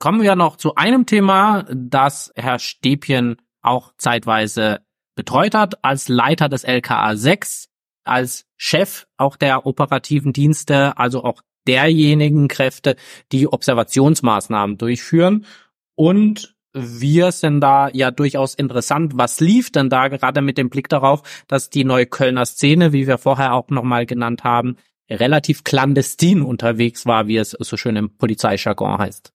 Kommen 0.00 0.22
wir 0.22 0.34
noch 0.34 0.56
zu 0.56 0.74
einem 0.74 1.06
Thema, 1.06 1.66
das 1.72 2.32
Herr 2.34 2.58
Stäbchen 2.58 3.36
auch 3.62 3.92
zeitweise 3.96 4.80
betreut 5.14 5.54
hat 5.54 5.84
als 5.84 6.08
Leiter 6.08 6.48
des 6.48 6.64
LKA 6.64 7.14
6 7.14 7.69
als 8.04 8.46
Chef 8.56 9.06
auch 9.16 9.36
der 9.36 9.66
operativen 9.66 10.32
Dienste, 10.32 10.96
also 10.98 11.24
auch 11.24 11.42
derjenigen 11.66 12.48
Kräfte, 12.48 12.96
die 13.32 13.46
Observationsmaßnahmen 13.46 14.78
durchführen. 14.78 15.46
Und 15.94 16.56
wir 16.72 17.32
sind 17.32 17.60
da 17.60 17.88
ja 17.88 18.10
durchaus 18.10 18.54
interessant. 18.54 19.12
Was 19.16 19.40
lief 19.40 19.70
denn 19.70 19.90
da 19.90 20.08
gerade 20.08 20.40
mit 20.40 20.56
dem 20.56 20.70
Blick 20.70 20.88
darauf, 20.88 21.22
dass 21.48 21.70
die 21.70 21.84
Neuköllner 21.84 22.46
Szene, 22.46 22.92
wie 22.92 23.06
wir 23.06 23.18
vorher 23.18 23.54
auch 23.54 23.68
nochmal 23.68 24.06
genannt 24.06 24.44
haben, 24.44 24.76
relativ 25.08 25.64
clandestin 25.64 26.42
unterwegs 26.42 27.06
war, 27.06 27.26
wie 27.26 27.36
es 27.36 27.50
so 27.50 27.76
schön 27.76 27.96
im 27.96 28.16
Polizeijargon 28.16 28.98
heißt? 28.98 29.32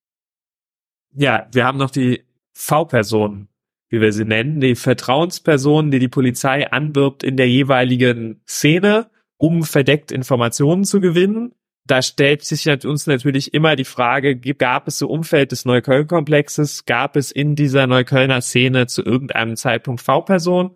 Ja, 1.13 1.48
wir 1.51 1.65
haben 1.65 1.77
noch 1.77 1.91
die 1.91 2.25
V-Personen 2.53 3.50
wie 3.95 4.01
wir 4.01 4.11
sie 4.11 4.25
nennen, 4.25 4.59
die 4.59 4.75
Vertrauenspersonen, 4.75 5.89
die 5.89 5.99
die 5.99 6.09
Polizei 6.09 6.69
anwirbt 6.69 7.23
in 7.23 7.37
der 7.37 7.49
jeweiligen 7.49 8.41
Szene, 8.45 9.09
um 9.37 9.63
verdeckt 9.63 10.11
Informationen 10.11 10.83
zu 10.83 10.99
gewinnen. 10.99 11.53
Da 11.87 12.01
stellt 12.01 12.43
sich 12.43 12.67
uns 12.85 13.07
natürlich 13.07 13.53
immer 13.53 13.75
die 13.75 13.85
Frage, 13.85 14.37
gab 14.37 14.87
es 14.87 15.01
im 15.01 15.07
Umfeld 15.07 15.51
des 15.51 15.65
Neukölln-Komplexes, 15.65 16.85
gab 16.85 17.15
es 17.15 17.31
in 17.31 17.55
dieser 17.55 17.87
Neuköllner 17.87 18.41
Szene 18.41 18.87
zu 18.87 19.03
irgendeinem 19.03 19.55
Zeitpunkt 19.55 20.01
V-Personen? 20.01 20.71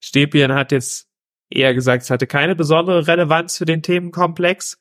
Stäbchen 0.00 0.52
hat 0.52 0.70
jetzt 0.70 1.08
eher 1.50 1.74
gesagt, 1.74 2.04
es 2.04 2.10
hatte 2.10 2.26
keine 2.26 2.54
besondere 2.54 3.08
Relevanz 3.08 3.58
für 3.58 3.64
den 3.64 3.82
Themenkomplex 3.82 4.78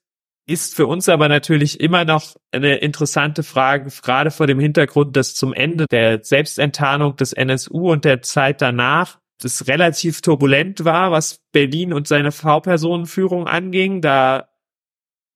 ist 0.50 0.76
für 0.76 0.88
uns 0.88 1.08
aber 1.08 1.30
natürlich 1.30 1.80
immer 1.80 2.06
noch 2.06 2.36
eine 2.52 2.78
interessante 2.78 3.44
Frage, 3.44 3.90
gerade 4.02 4.32
vor 4.32 4.48
dem 4.48 4.60
Hintergrund, 4.60 5.16
dass 5.16 5.36
zum 5.36 5.54
Ende 5.54 5.86
der 5.90 6.24
Selbstenttarnung 6.24 7.16
des 7.16 7.34
NSU 7.34 7.92
und 7.92 8.04
der 8.04 8.22
Zeit 8.22 8.62
danach 8.62 9.20
das 9.42 9.68
relativ 9.68 10.22
turbulent 10.22 10.84
war, 10.84 11.12
was 11.12 11.40
Berlin 11.52 11.94
und 11.94 12.08
seine 12.08 12.32
V-Personenführung 12.32 13.48
anging. 13.48 14.02
Da 14.02 14.50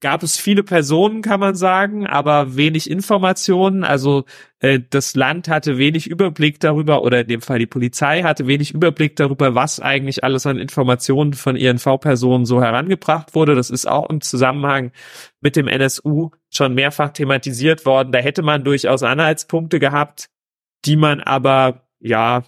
gab 0.03 0.21
es 0.21 0.37
viele 0.37 0.63
Personen, 0.63 1.21
kann 1.21 1.39
man 1.39 1.55
sagen, 1.55 2.05
aber 2.05 2.57
wenig 2.57 2.91
Informationen. 2.91 3.85
Also 3.85 4.25
äh, 4.59 4.81
das 4.89 5.15
Land 5.15 5.47
hatte 5.47 5.77
wenig 5.77 6.07
Überblick 6.07 6.59
darüber, 6.59 7.03
oder 7.03 7.21
in 7.21 7.27
dem 7.27 7.41
Fall 7.41 7.57
die 7.57 7.67
Polizei 7.67 8.21
hatte 8.21 8.45
wenig 8.45 8.73
Überblick 8.73 9.15
darüber, 9.15 9.55
was 9.55 9.79
eigentlich 9.79 10.25
alles 10.25 10.45
an 10.45 10.59
Informationen 10.59 11.33
von 11.33 11.55
ihren 11.55 11.79
V-Personen 11.79 12.45
so 12.45 12.61
herangebracht 12.61 13.33
wurde. 13.33 13.55
Das 13.55 13.69
ist 13.69 13.87
auch 13.87 14.09
im 14.09 14.19
Zusammenhang 14.19 14.91
mit 15.39 15.55
dem 15.55 15.69
NSU 15.69 16.31
schon 16.49 16.75
mehrfach 16.75 17.11
thematisiert 17.11 17.85
worden. 17.85 18.11
Da 18.11 18.19
hätte 18.19 18.41
man 18.41 18.65
durchaus 18.65 19.03
Anhaltspunkte 19.03 19.79
gehabt, 19.79 20.29
die 20.83 20.97
man 20.97 21.21
aber 21.21 21.87
ja 22.01 22.43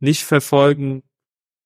nicht 0.00 0.24
verfolgen 0.24 1.02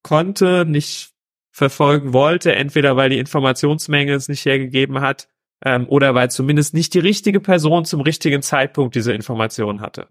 konnte, 0.03 0.65
nicht 0.67 1.16
verfolgen 1.57 2.13
wollte, 2.13 2.55
entweder 2.55 2.97
weil 2.97 3.09
die 3.09 3.19
Informationsmenge 3.19 4.13
es 4.13 4.29
nicht 4.29 4.45
hergegeben 4.45 5.01
hat 5.01 5.31
ähm, 5.65 5.89
oder 5.89 6.15
weil 6.15 6.31
zumindest 6.31 6.75
nicht 6.75 6.93
die 6.93 6.99
richtige 6.99 7.41
Person 7.41 7.87
zum 7.87 8.03
richtigen 8.03 8.43
Zeitpunkt 8.43 8.95
diese 8.95 9.15
Information 9.15 9.81
hatte. 9.81 10.09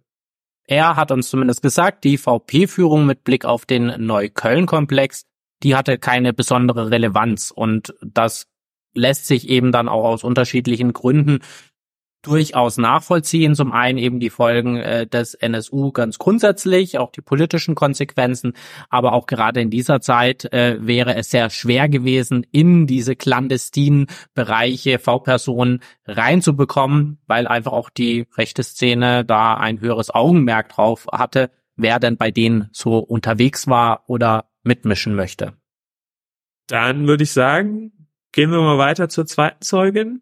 Er 0.65 0.95
hat 0.95 1.11
uns 1.11 1.29
zumindest 1.29 1.61
gesagt, 1.61 2.03
die 2.03 2.17
VP-Führung 2.17 3.05
mit 3.05 3.23
Blick 3.23 3.45
auf 3.45 3.67
den 3.67 3.93
Neukölln-Komplex, 4.03 5.27
die 5.61 5.75
hatte 5.75 5.99
keine 5.99 6.33
besondere 6.33 6.89
Relevanz 6.89 7.51
und 7.51 7.93
das 8.01 8.47
lässt 8.95 9.27
sich 9.27 9.47
eben 9.47 9.71
dann 9.71 9.87
auch 9.87 10.05
aus 10.05 10.23
unterschiedlichen 10.23 10.93
Gründen 10.93 11.41
durchaus 12.25 12.77
nachvollziehen. 12.77 13.55
Zum 13.55 13.71
einen 13.71 13.97
eben 13.97 14.19
die 14.19 14.29
Folgen 14.29 14.77
äh, 14.77 15.05
des 15.05 15.33
NSU 15.35 15.91
ganz 15.91 16.17
grundsätzlich, 16.17 16.97
auch 16.97 17.11
die 17.11 17.21
politischen 17.21 17.75
Konsequenzen, 17.75 18.53
aber 18.89 19.13
auch 19.13 19.27
gerade 19.27 19.61
in 19.61 19.69
dieser 19.69 20.01
Zeit 20.01 20.51
äh, 20.53 20.77
wäre 20.79 21.15
es 21.15 21.29
sehr 21.29 21.49
schwer 21.49 21.89
gewesen, 21.89 22.45
in 22.51 22.87
diese 22.87 23.15
clandestinen 23.15 24.07
Bereiche 24.33 24.99
V-Personen 24.99 25.81
reinzubekommen, 26.05 27.19
weil 27.27 27.47
einfach 27.47 27.73
auch 27.73 27.89
die 27.89 28.27
rechte 28.35 28.63
Szene 28.63 29.23
da 29.23 29.55
ein 29.55 29.79
höheres 29.79 30.09
Augenmerk 30.09 30.69
drauf 30.69 31.07
hatte, 31.11 31.51
wer 31.75 31.99
denn 31.99 32.17
bei 32.17 32.31
denen 32.31 32.69
so 32.71 32.99
unterwegs 32.99 33.67
war 33.67 34.03
oder 34.07 34.45
mitmischen 34.63 35.15
möchte. 35.15 35.53
Dann 36.67 37.07
würde 37.07 37.23
ich 37.23 37.31
sagen, 37.31 38.09
gehen 38.31 38.51
wir 38.51 38.61
mal 38.61 38.77
weiter 38.77 39.09
zur 39.09 39.25
zweiten 39.25 39.61
Zeugin 39.61 40.21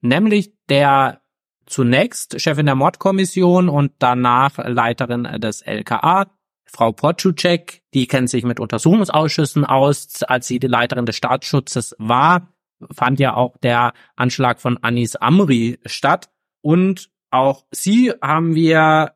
nämlich 0.00 0.52
der 0.68 1.20
zunächst 1.66 2.40
Chefin 2.40 2.66
der 2.66 2.74
Mordkommission 2.74 3.68
und 3.68 3.92
danach 3.98 4.58
Leiterin 4.58 5.24
des 5.40 5.62
LKA, 5.62 6.26
Frau 6.64 6.92
Potschutschek, 6.92 7.82
die 7.94 8.06
kennt 8.06 8.30
sich 8.30 8.44
mit 8.44 8.60
Untersuchungsausschüssen 8.60 9.64
aus. 9.64 10.22
Als 10.22 10.46
sie 10.46 10.60
die 10.60 10.68
Leiterin 10.68 11.06
des 11.06 11.16
Staatsschutzes 11.16 11.96
war, 11.98 12.48
fand 12.92 13.18
ja 13.18 13.34
auch 13.34 13.56
der 13.58 13.92
Anschlag 14.16 14.60
von 14.60 14.78
Anis 14.82 15.16
Amri 15.16 15.80
statt. 15.86 16.30
Und 16.62 17.10
auch 17.30 17.64
sie 17.72 18.12
haben 18.22 18.54
wir 18.54 19.14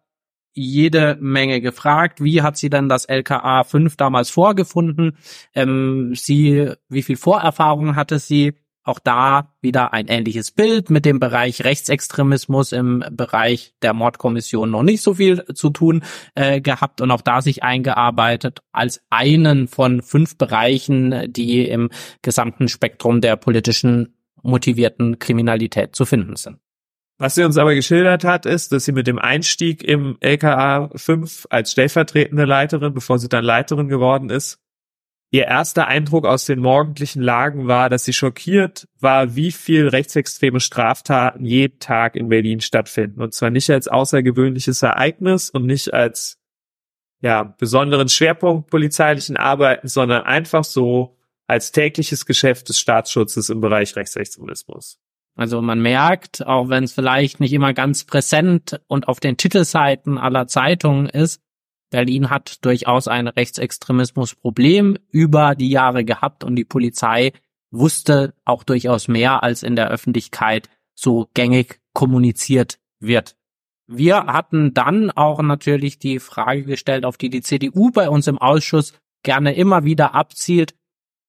jede 0.53 1.17
Menge 1.21 1.61
gefragt. 1.61 2.23
Wie 2.23 2.43
hat 2.43 2.57
sie 2.57 2.71
denn 2.71 2.89
das 2.89 3.05
LKA 3.07 3.65
5 3.65 3.97
damals 3.97 4.31
vorgefunden? 4.31 5.17
Ähm, 5.55 6.15
sie, 6.15 6.73
wie 6.89 7.03
viel 7.03 7.17
Vorerfahrung 7.17 7.97
hatte 7.97 8.19
sie? 8.19 8.55
Auch 8.85 8.99
da 8.99 9.55
wieder 9.63 9.95
ein 9.95 10.09
ähnliches 10.09 10.51
Bild 10.51 10.91
mit 10.91 11.07
dem 11.07 11.19
Bereich 11.19 11.65
Rechtsextremismus 11.65 12.73
im 12.73 13.03
Bereich 13.11 13.75
der 13.81 13.95
Mordkommission 13.95 14.71
noch 14.71 14.83
nicht 14.83 15.01
so 15.01 15.15
viel 15.15 15.43
zu 15.55 15.71
tun 15.71 16.05
äh, 16.35 16.61
gehabt 16.61 17.01
und 17.01 17.11
auch 17.11 17.23
da 17.23 17.41
sich 17.41 17.63
eingearbeitet 17.63 18.61
als 18.73 19.01
einen 19.09 19.69
von 19.69 20.03
fünf 20.03 20.37
Bereichen, 20.37 21.33
die 21.33 21.67
im 21.67 21.89
gesamten 22.21 22.69
Spektrum 22.69 23.23
der 23.23 23.37
politischen 23.37 24.15
motivierten 24.43 25.19
Kriminalität 25.19 25.97
zu 25.97 26.05
finden 26.05 26.37
sind. 26.37 26.59
Was 27.17 27.37
sie 27.37 27.45
uns 27.45 27.57
aber 27.57 27.75
geschildert 27.75 28.25
hat, 28.25 28.45
ist, 28.45 28.73
dass 28.73 28.85
sie 28.85 28.93
mit 28.93 29.07
dem 29.07 29.19
Einstieg 29.19 29.83
im 29.85 30.19
LKA 30.21 30.91
5 30.95 31.47
als 31.49 31.73
stellvertretende 31.73 32.45
Leiterin, 32.45 32.93
bevor 32.93 33.19
sie 33.19 33.29
dann 33.29 33.45
Leiterin 33.45 33.89
geworden 33.89 34.31
ist, 34.31 34.64
Ihr 35.35 35.47
erster 35.47 35.89
Eindruck 35.89 36.27
aus 36.27 36.45
den 36.45 36.61
morgendlichen 36.61 37.21
Lagen 37.21 37.67
war, 37.67 37.91
dass 37.91 38.05
sie 38.05 38.13
schockiert 38.13 38.87
war, 39.01 39.35
wie 39.35 39.51
viel 39.51 39.89
rechtsextreme 39.89 40.61
Straftaten 40.61 41.45
jeden 41.45 41.81
Tag 41.81 42.15
in 42.15 42.29
Berlin 42.29 42.61
stattfinden. 42.61 43.21
Und 43.21 43.35
zwar 43.35 43.51
nicht 43.51 43.69
als 43.69 43.89
außergewöhnliches 43.89 44.81
Ereignis 44.85 45.51
und 45.51 45.67
nicht 45.67 45.93
als 45.93 46.39
ja, 47.21 47.43
besonderen 47.43 48.09
Schwerpunkt 48.09 48.71
polizeilichen 48.71 49.37
Arbeiten, 49.37 49.89
sondern 49.89 50.23
einfach 50.23 50.63
so 50.63 51.19
als 51.49 51.73
tägliches 51.73 52.27
Geschäft 52.27 52.69
des 52.69 52.79
Staatsschutzes 52.79 53.51
im 53.51 53.61
Bereich 53.61 53.97
Rechtsextremismus. 53.97 55.01
Also 55.35 55.61
man 55.61 55.83
merkt, 55.83 56.47
auch 56.47 56.69
wenn 56.69 56.85
es 56.85 56.93
vielleicht 56.93 57.41
nicht 57.41 57.55
immer 57.55 57.75
ganz 57.75 58.05
präsent 58.05 58.81
und 58.87 59.09
auf 59.09 59.19
den 59.19 59.37
Titelseiten 59.37 60.17
aller 60.17 60.47
Zeitungen 60.47 61.09
ist, 61.09 61.41
Berlin 61.91 62.31
hat 62.31 62.65
durchaus 62.65 63.09
ein 63.09 63.29
Rechtsextremismusproblem 63.29 64.99
über 65.11 65.55
die 65.55 65.71
Jahre 65.71 66.05
gehabt 66.05 66.45
und 66.45 66.57
die 66.57 66.65
Polizei 66.65 67.33
wusste 67.71 68.35
auch 68.45 68.65
durchaus 68.65 69.09
mehr, 69.09 69.43
als 69.43 69.63
in 69.63 69.77
der 69.77 69.91
Öffentlichkeit 69.91 70.69
so 70.95 71.29
gängig 71.35 71.81
kommuniziert 71.93 72.79
wird. 73.01 73.37
Wir 73.87 74.27
hatten 74.27 74.73
dann 74.73 75.11
auch 75.11 75.43
natürlich 75.43 75.99
die 75.99 76.19
Frage 76.19 76.65
gestellt, 76.65 77.05
auf 77.05 77.19
die 77.19 77.29
die 77.29 77.43
CDU 77.43 77.91
bei 77.91 78.09
uns 78.09 78.27
im 78.27 78.39
Ausschuss 78.39 78.95
gerne 79.23 79.55
immer 79.55 79.85
wieder 79.85 80.15
abzielt. 80.15 80.75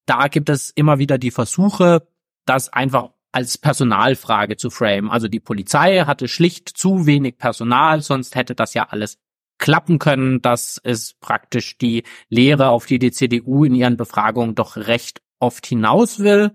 Da 0.06 0.28
gibt 0.28 0.50
es 0.50 0.70
immer 0.70 1.00
wieder 1.00 1.18
die 1.18 1.32
Versuche, 1.32 2.08
das 2.46 2.72
einfach 2.72 3.10
als 3.32 3.58
Personalfrage 3.58 4.56
zu 4.56 4.70
frame. 4.70 5.10
Also 5.10 5.28
die 5.28 5.42
Polizei 5.42 6.00
hatte 6.02 6.30
schlicht 6.30 6.70
zu 6.70 7.06
wenig 7.06 7.38
Personal, 7.38 8.02
sonst 8.02 8.36
hätte 8.36 8.56
das 8.56 8.74
ja 8.74 8.88
alles 8.90 9.18
klappen 9.58 10.00
können. 10.00 10.42
Das 10.42 10.78
ist 10.78 11.20
praktisch 11.20 11.78
die 11.78 12.04
Lehre, 12.30 12.70
auf 12.70 12.86
die 12.86 13.00
die 13.00 13.12
CDU 13.12 13.64
in 13.64 13.76
ihren 13.76 13.98
Befragungen 13.98 14.56
doch 14.56 14.78
recht 14.78 15.22
oft 15.40 15.66
hinaus 15.66 16.20
will. 16.20 16.52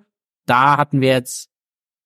Da 0.47 0.77
hatten 0.77 1.01
wir 1.01 1.11
jetzt 1.11 1.51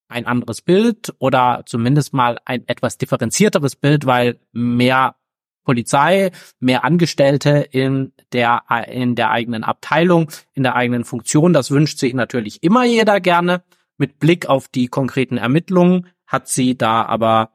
ein 0.08 0.26
anderes 0.26 0.62
Bild 0.62 1.14
oder 1.18 1.62
zumindest 1.66 2.12
mal 2.12 2.38
ein 2.44 2.66
etwas 2.68 2.98
differenzierteres 2.98 3.76
Bild, 3.76 4.06
weil 4.06 4.38
mehr 4.52 5.16
Polizei, 5.64 6.30
mehr 6.60 6.84
Angestellte 6.84 7.66
in 7.70 8.12
der, 8.32 8.64
in 8.88 9.14
der 9.14 9.30
eigenen 9.30 9.64
Abteilung, 9.64 10.30
in 10.52 10.62
der 10.62 10.76
eigenen 10.76 11.04
Funktion. 11.04 11.52
Das 11.52 11.70
wünscht 11.70 11.98
sich 11.98 12.14
natürlich 12.14 12.62
immer 12.62 12.84
jeder 12.84 13.20
gerne. 13.20 13.62
Mit 13.96 14.18
Blick 14.18 14.46
auf 14.46 14.68
die 14.68 14.88
konkreten 14.88 15.38
Ermittlungen 15.38 16.08
hat 16.26 16.48
sie 16.48 16.76
da 16.76 17.04
aber 17.04 17.50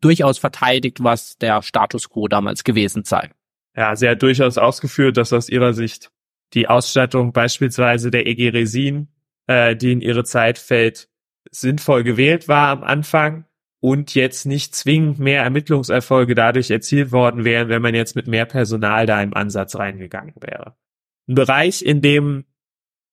durchaus 0.00 0.38
verteidigt, 0.38 1.02
was 1.02 1.38
der 1.38 1.62
Status 1.62 2.08
quo 2.08 2.28
damals 2.28 2.64
gewesen 2.64 3.04
sei. 3.04 3.30
Ja, 3.76 3.94
sie 3.94 4.08
hat 4.08 4.22
durchaus 4.22 4.58
ausgeführt, 4.58 5.16
dass 5.16 5.32
aus 5.32 5.48
ihrer 5.48 5.72
Sicht 5.72 6.10
die 6.54 6.68
Ausstattung 6.68 7.32
beispielsweise 7.32 8.10
der 8.10 8.26
EG 8.26 8.50
Resin, 8.50 9.08
äh, 9.46 9.76
die 9.76 9.92
in 9.92 10.00
ihre 10.00 10.24
Zeit 10.24 10.58
fällt, 10.58 11.08
sinnvoll 11.50 12.02
gewählt 12.02 12.48
war 12.48 12.68
am 12.68 12.82
Anfang 12.82 13.44
und 13.80 14.14
jetzt 14.14 14.46
nicht 14.46 14.74
zwingend 14.74 15.18
mehr 15.18 15.42
Ermittlungserfolge 15.42 16.34
dadurch 16.34 16.70
erzielt 16.70 17.12
worden 17.12 17.44
wären, 17.44 17.68
wenn 17.68 17.82
man 17.82 17.94
jetzt 17.94 18.16
mit 18.16 18.26
mehr 18.26 18.46
Personal 18.46 19.06
da 19.06 19.22
im 19.22 19.34
Ansatz 19.34 19.76
reingegangen 19.76 20.34
wäre. 20.40 20.76
Ein 21.28 21.34
Bereich, 21.34 21.82
in 21.82 22.00
dem 22.00 22.44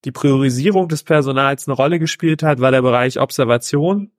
die 0.05 0.11
Priorisierung 0.11 0.87
des 0.87 1.03
Personals 1.03 1.67
eine 1.67 1.75
Rolle 1.75 1.99
gespielt 1.99 2.43
hat, 2.43 2.59
war 2.59 2.71
der 2.71 2.81
Bereich 2.81 3.19
Observation. 3.19 4.11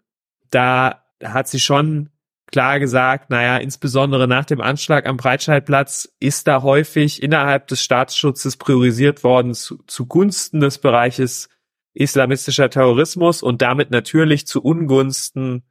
Da 0.50 1.05
hat 1.22 1.48
sie 1.48 1.61
schon 1.61 2.11
klar 2.54 2.78
gesagt, 2.78 3.30
naja, 3.30 3.56
insbesondere 3.56 4.28
nach 4.28 4.44
dem 4.44 4.60
Anschlag 4.60 5.08
am 5.08 5.16
Breitscheidplatz 5.16 6.08
ist 6.20 6.46
da 6.46 6.62
häufig 6.62 7.20
innerhalb 7.20 7.66
des 7.66 7.82
Staatsschutzes 7.82 8.56
priorisiert 8.56 9.24
worden 9.24 9.54
zu, 9.54 9.78
zugunsten 9.88 10.60
des 10.60 10.78
Bereiches 10.78 11.48
islamistischer 11.94 12.70
Terrorismus 12.70 13.42
und 13.42 13.60
damit 13.60 13.90
natürlich 13.90 14.46
zu 14.46 14.62
Ungunsten 14.62 15.64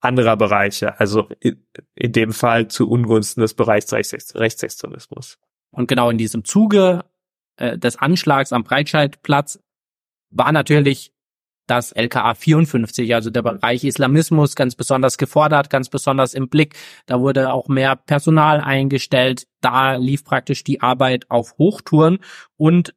anderer 0.00 0.38
Bereiche, 0.38 0.98
also 0.98 1.28
in, 1.40 1.62
in 1.94 2.12
dem 2.12 2.32
Fall 2.32 2.68
zu 2.68 2.88
Ungunsten 2.88 3.42
des 3.42 3.52
Bereichs 3.52 3.92
Rechtsextremismus. 3.92 5.38
Und 5.72 5.88
genau 5.88 6.08
in 6.08 6.16
diesem 6.16 6.44
Zuge 6.44 7.04
äh, 7.56 7.76
des 7.76 7.96
Anschlags 7.96 8.54
am 8.54 8.64
Breitscheidplatz 8.64 9.62
war 10.30 10.52
natürlich 10.52 11.12
das 11.70 11.92
LKA 11.92 12.34
54, 12.34 13.14
also 13.14 13.30
der 13.30 13.42
Bereich 13.42 13.84
Islamismus, 13.84 14.56
ganz 14.56 14.74
besonders 14.74 15.18
gefordert, 15.18 15.70
ganz 15.70 15.88
besonders 15.88 16.34
im 16.34 16.48
Blick. 16.48 16.74
Da 17.06 17.20
wurde 17.20 17.52
auch 17.52 17.68
mehr 17.68 17.96
Personal 17.96 18.60
eingestellt. 18.60 19.46
Da 19.60 19.94
lief 19.94 20.24
praktisch 20.24 20.64
die 20.64 20.80
Arbeit 20.80 21.30
auf 21.30 21.56
Hochtouren 21.58 22.18
und 22.56 22.94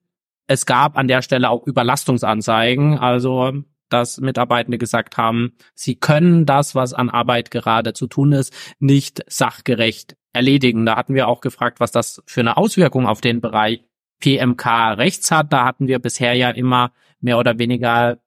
es 0.47 0.65
gab 0.65 0.97
an 0.97 1.07
der 1.07 1.21
Stelle 1.21 1.49
auch 1.49 1.65
Überlastungsanzeigen, 1.65 2.97
also 2.97 3.53
dass 3.89 4.19
Mitarbeitende 4.19 4.77
gesagt 4.77 5.17
haben, 5.17 5.53
sie 5.75 5.95
können 5.95 6.45
das, 6.45 6.73
was 6.73 6.93
an 6.93 7.09
Arbeit 7.09 7.51
gerade 7.51 7.93
zu 7.93 8.07
tun 8.07 8.31
ist, 8.31 8.53
nicht 8.79 9.23
sachgerecht 9.27 10.17
erledigen. 10.33 10.85
Da 10.85 10.95
hatten 10.95 11.13
wir 11.13 11.27
auch 11.27 11.41
gefragt, 11.41 11.79
was 11.79 11.91
das 11.91 12.23
für 12.25 12.41
eine 12.41 12.57
Auswirkung 12.57 13.05
auf 13.05 13.21
den 13.21 13.39
Bereich 13.39 13.83
PMK 14.19 14.93
rechts 14.97 15.31
hat. 15.31 15.53
Da 15.53 15.63
hatten 15.63 15.87
wir 15.87 15.99
bisher 15.99 16.33
ja 16.33 16.49
immer 16.49 16.91
mehr 17.19 17.37
oder 17.37 17.59
weniger 17.59 18.17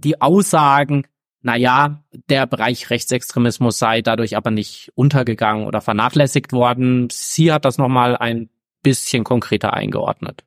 die 0.00 0.20
Aussagen, 0.20 1.06
na 1.42 1.56
ja, 1.56 2.02
der 2.28 2.46
Bereich 2.46 2.90
Rechtsextremismus 2.90 3.78
sei 3.78 4.02
dadurch 4.02 4.36
aber 4.36 4.50
nicht 4.50 4.92
untergegangen 4.94 5.66
oder 5.66 5.80
vernachlässigt 5.80 6.52
worden. 6.52 7.08
Sie 7.10 7.52
hat 7.52 7.64
das 7.64 7.78
nochmal 7.78 8.16
ein 8.16 8.50
bisschen 8.82 9.24
konkreter 9.24 9.74
eingeordnet. 9.74 10.44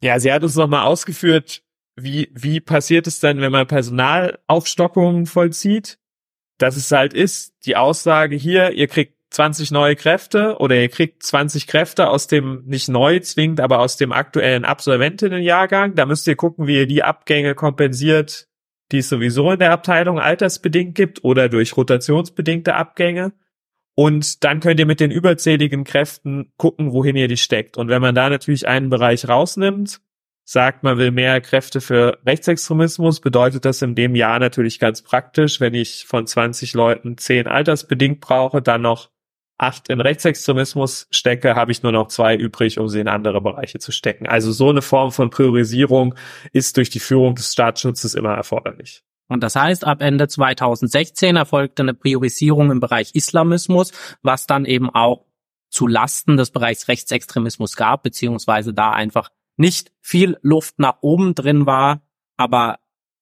Ja, 0.00 0.18
sie 0.18 0.32
hat 0.32 0.42
uns 0.42 0.56
nochmal 0.56 0.84
ausgeführt, 0.84 1.62
wie, 1.94 2.30
wie 2.34 2.60
passiert 2.60 3.06
es 3.06 3.20
dann, 3.20 3.40
wenn 3.40 3.52
man 3.52 3.66
Personalaufstockungen 3.66 5.26
vollzieht? 5.26 5.98
Dass 6.58 6.76
es 6.76 6.90
halt 6.90 7.14
ist, 7.14 7.54
die 7.66 7.76
Aussage 7.76 8.36
hier, 8.36 8.72
ihr 8.72 8.88
kriegt 8.88 9.14
20 9.30 9.70
neue 9.70 9.96
Kräfte 9.96 10.56
oder 10.58 10.76
ihr 10.76 10.88
kriegt 10.88 11.22
20 11.22 11.66
Kräfte 11.66 12.08
aus 12.08 12.26
dem, 12.26 12.64
nicht 12.66 12.88
neu 12.88 13.18
zwingend, 13.20 13.60
aber 13.60 13.80
aus 13.80 13.96
dem 13.96 14.12
aktuellen 14.12 14.64
Absolventinnenjahrgang. 14.64 15.94
Da 15.94 16.06
müsst 16.06 16.26
ihr 16.26 16.36
gucken, 16.36 16.66
wie 16.66 16.76
ihr 16.76 16.86
die 16.86 17.02
Abgänge 17.02 17.54
kompensiert, 17.54 18.48
die 18.92 18.98
es 18.98 19.08
sowieso 19.08 19.50
in 19.52 19.58
der 19.58 19.72
Abteilung 19.72 20.18
altersbedingt 20.18 20.94
gibt 20.94 21.24
oder 21.24 21.48
durch 21.48 21.76
rotationsbedingte 21.76 22.74
Abgänge. 22.74 23.32
Und 23.94 24.44
dann 24.44 24.60
könnt 24.60 24.80
ihr 24.80 24.86
mit 24.86 25.00
den 25.00 25.10
überzähligen 25.10 25.84
Kräften 25.84 26.52
gucken, 26.56 26.92
wohin 26.92 27.16
ihr 27.16 27.28
die 27.28 27.36
steckt. 27.36 27.76
Und 27.76 27.88
wenn 27.88 28.00
man 28.00 28.14
da 28.14 28.30
natürlich 28.30 28.66
einen 28.66 28.88
Bereich 28.88 29.28
rausnimmt, 29.28 30.00
sagt, 30.44 30.82
man 30.82 30.98
will 30.98 31.10
mehr 31.10 31.40
Kräfte 31.40 31.80
für 31.80 32.18
Rechtsextremismus, 32.26 33.20
bedeutet 33.20 33.64
das 33.64 33.82
in 33.82 33.94
dem 33.94 34.14
Jahr 34.14 34.38
natürlich 34.38 34.78
ganz 34.78 35.02
praktisch, 35.02 35.60
wenn 35.60 35.74
ich 35.74 36.04
von 36.06 36.26
20 36.26 36.74
Leuten 36.74 37.16
10 37.16 37.46
altersbedingt 37.46 38.20
brauche, 38.20 38.62
dann 38.62 38.82
noch 38.82 39.10
acht 39.62 39.88
in 39.88 40.00
Rechtsextremismus 40.00 41.06
stecke, 41.10 41.54
habe 41.54 41.72
ich 41.72 41.82
nur 41.82 41.92
noch 41.92 42.08
zwei 42.08 42.36
übrig, 42.36 42.78
um 42.78 42.88
sie 42.88 43.00
in 43.00 43.08
andere 43.08 43.40
Bereiche 43.40 43.78
zu 43.78 43.92
stecken. 43.92 44.26
Also 44.26 44.50
so 44.50 44.70
eine 44.70 44.82
Form 44.82 45.12
von 45.12 45.30
Priorisierung 45.30 46.14
ist 46.52 46.76
durch 46.76 46.90
die 46.90 47.00
Führung 47.00 47.36
des 47.36 47.52
Staatsschutzes 47.52 48.14
immer 48.14 48.34
erforderlich. 48.34 49.02
Und 49.28 49.42
das 49.42 49.56
heißt, 49.56 49.86
ab 49.86 50.02
Ende 50.02 50.28
2016 50.28 51.36
erfolgte 51.36 51.82
eine 51.82 51.94
Priorisierung 51.94 52.70
im 52.70 52.80
Bereich 52.80 53.14
Islamismus, 53.14 53.92
was 54.22 54.46
dann 54.46 54.64
eben 54.64 54.90
auch 54.90 55.24
zu 55.70 55.86
Lasten 55.86 56.36
des 56.36 56.50
Bereichs 56.50 56.88
Rechtsextremismus 56.88 57.76
gab, 57.76 58.02
beziehungsweise 58.02 58.74
da 58.74 58.90
einfach 58.90 59.30
nicht 59.56 59.92
viel 60.00 60.36
Luft 60.42 60.78
nach 60.78 60.98
oben 61.00 61.34
drin 61.34 61.66
war, 61.66 62.02
aber 62.36 62.78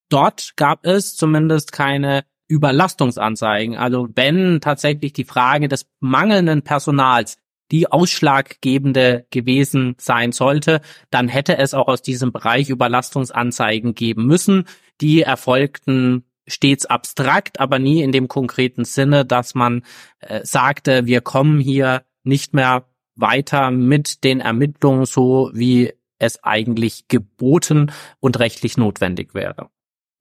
dort 0.09 0.55
gab 0.57 0.87
es 0.87 1.17
zumindest 1.17 1.71
keine 1.71 2.25
Überlastungsanzeigen. 2.51 3.77
Also 3.77 4.09
wenn 4.15 4.61
tatsächlich 4.61 5.13
die 5.13 5.25
Frage 5.25 5.69
des 5.69 5.87
mangelnden 6.01 6.63
Personals 6.63 7.39
die 7.71 7.91
ausschlaggebende 7.91 9.27
gewesen 9.31 9.95
sein 9.99 10.33
sollte, 10.33 10.81
dann 11.11 11.29
hätte 11.29 11.57
es 11.59 11.73
auch 11.73 11.87
aus 11.87 12.03
diesem 12.03 12.33
Bereich 12.33 12.69
Überlastungsanzeigen 12.69 13.95
geben 13.95 14.27
müssen. 14.27 14.65
Die 15.01 15.23
erfolgten 15.23 16.25
stets 16.49 16.87
abstrakt, 16.87 17.61
aber 17.61 17.79
nie 17.79 18.03
in 18.03 18.11
dem 18.11 18.27
konkreten 18.27 18.85
Sinne, 18.85 19.25
dass 19.25 19.55
man 19.55 19.85
äh, 20.19 20.41
sagte, 20.43 21.07
wir 21.07 21.21
kommen 21.21 21.61
hier 21.61 22.03
nicht 22.25 22.55
mehr 22.55 22.87
weiter 23.15 23.71
mit 23.71 24.25
den 24.25 24.41
Ermittlungen 24.41 25.07
so, 25.07 25.53
wie 25.55 25.93
es 26.19 26.43
eigentlich 26.43 27.07
geboten 27.07 27.93
und 28.19 28.41
rechtlich 28.41 28.77
notwendig 28.77 29.33
wäre. 29.33 29.71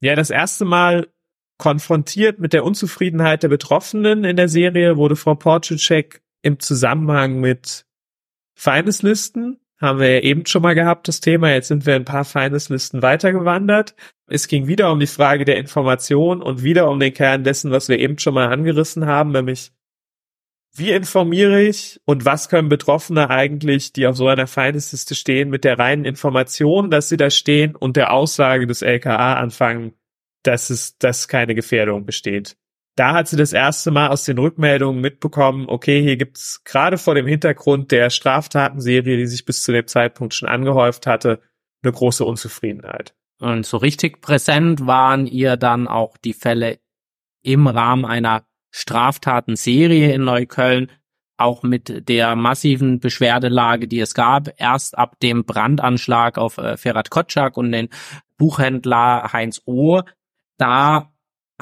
Ja, 0.02 0.16
das 0.16 0.30
erste 0.30 0.66
Mal 0.66 1.08
konfrontiert 1.60 2.40
mit 2.40 2.54
der 2.54 2.64
Unzufriedenheit 2.64 3.44
der 3.44 3.50
Betroffenen 3.50 4.24
in 4.24 4.38
der 4.38 4.50
Serie 4.50 4.98
wurde 4.98 5.16
Frau 5.16 5.36
Portucek 5.36 6.22
im 6.42 6.60
Zusammenhang 6.60 7.40
mit 7.40 7.86
Feindeslisten. 8.56 9.60
Haben 9.80 10.00
wir 10.00 10.16
ja 10.16 10.20
eben 10.22 10.46
schon 10.46 10.62
mal 10.62 10.74
gehabt, 10.74 11.08
das 11.08 11.22
Thema. 11.22 11.52
Jetzt 11.52 11.68
sind 11.68 11.86
wir 11.86 11.96
ein 11.96 12.06
paar 12.06 12.26
Feindeslisten 12.26 13.02
weitergewandert. 13.02 13.94
Es 14.28 14.48
ging 14.48 14.68
wieder 14.68 14.92
um 14.92 15.00
die 15.00 15.08
Frage 15.08 15.46
der 15.46 15.58
Information 15.58 16.42
und 16.42 16.64
wieder 16.64 16.90
um 16.90 17.00
den 17.00 17.14
Kern 17.14 17.44
dessen, 17.44 17.72
was 17.72 17.90
wir 17.90 18.00
eben 18.00 18.18
schon 18.18 18.34
mal 18.34 18.52
angerissen 18.52 19.06
haben, 19.06 19.32
nämlich 19.32 19.72
wie 20.76 20.92
informiere 20.92 21.62
ich 21.62 22.00
und 22.06 22.26
was 22.26 22.48
können 22.48 22.70
Betroffene 22.70 23.30
eigentlich, 23.30 23.92
die 23.92 24.08
auf 24.08 24.16
so 24.16 24.28
einer 24.28 24.48
Feindesliste 24.48 25.16
stehen, 25.16 25.50
mit 25.50 25.64
der 25.64 25.80
reinen 25.80 26.06
Information, 26.06 26.92
dass 26.92 27.10
sie 27.10 27.18
da 27.18 27.30
stehen 27.30 27.76
und 27.76 27.98
der 27.98 28.14
Aussage 28.14 28.68
des 28.68 28.82
LKA 28.82 29.34
anfangen, 29.34 29.94
dass 30.44 30.70
es, 30.70 30.98
dass 30.98 31.28
keine 31.28 31.56
Gefährdung 31.56 32.06
besteht. 32.06 32.56
Da 32.96 33.14
hat 33.14 33.28
sie 33.30 33.38
das 33.38 33.54
erste 33.54 33.92
Mal 33.92 34.10
aus 34.10 34.26
den 34.26 34.38
Rückmeldungen 34.38 35.00
mitbekommen, 35.00 35.66
okay, 35.70 36.02
hier 36.02 36.18
gibt's 36.18 36.64
gerade 36.66 36.98
vor 36.98 37.16
dem 37.16 37.28
Hintergrund 37.28 37.92
der 37.92 38.10
Straftatenserie, 38.10 39.16
die 39.16 39.26
sich 39.26 39.46
bis 39.46 39.64
zu 39.64 39.72
dem 39.72 39.88
Zeitpunkt 39.88 40.34
schon 40.34 40.50
angehäuft 40.50 41.08
hatte, 41.08 41.40
eine 41.82 41.94
große 41.94 42.26
Unzufriedenheit. 42.26 43.14
Und 43.40 43.66
so 43.66 43.78
richtig 43.78 44.22
präsent 44.22 44.86
waren 44.86 45.28
ihr 45.28 45.56
dann 45.56 45.88
auch 45.88 46.18
die 46.18 46.34
Fälle 46.34 46.80
im 47.42 47.68
Rahmen 47.68 48.04
einer 48.04 48.44
Straftatenserie 48.72 50.14
in 50.14 50.26
Neukölln, 50.26 50.92
auch 51.38 51.64
mit 51.64 52.10
der 52.10 52.36
massiven 52.36 53.00
Beschwerdelage, 53.00 53.88
die 53.88 54.02
es 54.02 54.14
gab, 54.14 54.50
erst 54.58 54.98
ab 54.98 55.18
dem 55.22 55.46
Brandanschlag 55.46 56.38
auf 56.38 56.58
äh, 56.58 56.76
Ferhat 56.76 57.10
Kotschak 57.10 57.56
und 57.56 57.72
den 57.72 57.88
Buchhändler 58.38 59.32
Heinz 59.32 59.62
O 59.66 60.02
da 60.60 61.12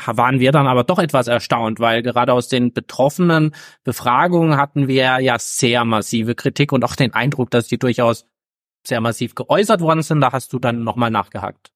waren 0.06 0.40
wir 0.40 0.52
dann 0.52 0.68
aber 0.68 0.84
doch 0.84 1.00
etwas 1.00 1.28
erstaunt, 1.28 1.80
weil 1.80 2.04
gerade 2.04 2.34
aus 2.34 2.50
den 2.50 2.74
betroffenen 2.74 3.56
Befragungen 3.84 4.58
hatten 4.58 4.88
wir 4.88 5.20
ja 5.20 5.40
sehr 5.40 5.86
massive 5.86 6.36
Kritik 6.36 6.72
und 6.72 6.84
auch 6.84 6.96
den 6.96 7.14
Eindruck, 7.14 7.50
dass 7.50 7.68
die 7.68 7.80
durchaus 7.80 8.28
sehr 8.86 9.02
massiv 9.02 9.34
geäußert 9.34 9.82
worden 9.82 10.04
sind. 10.04 10.22
Da 10.22 10.32
hast 10.32 10.54
du 10.54 10.60
dann 10.60 10.84
nochmal 10.84 11.10
nachgehakt. 11.10 11.72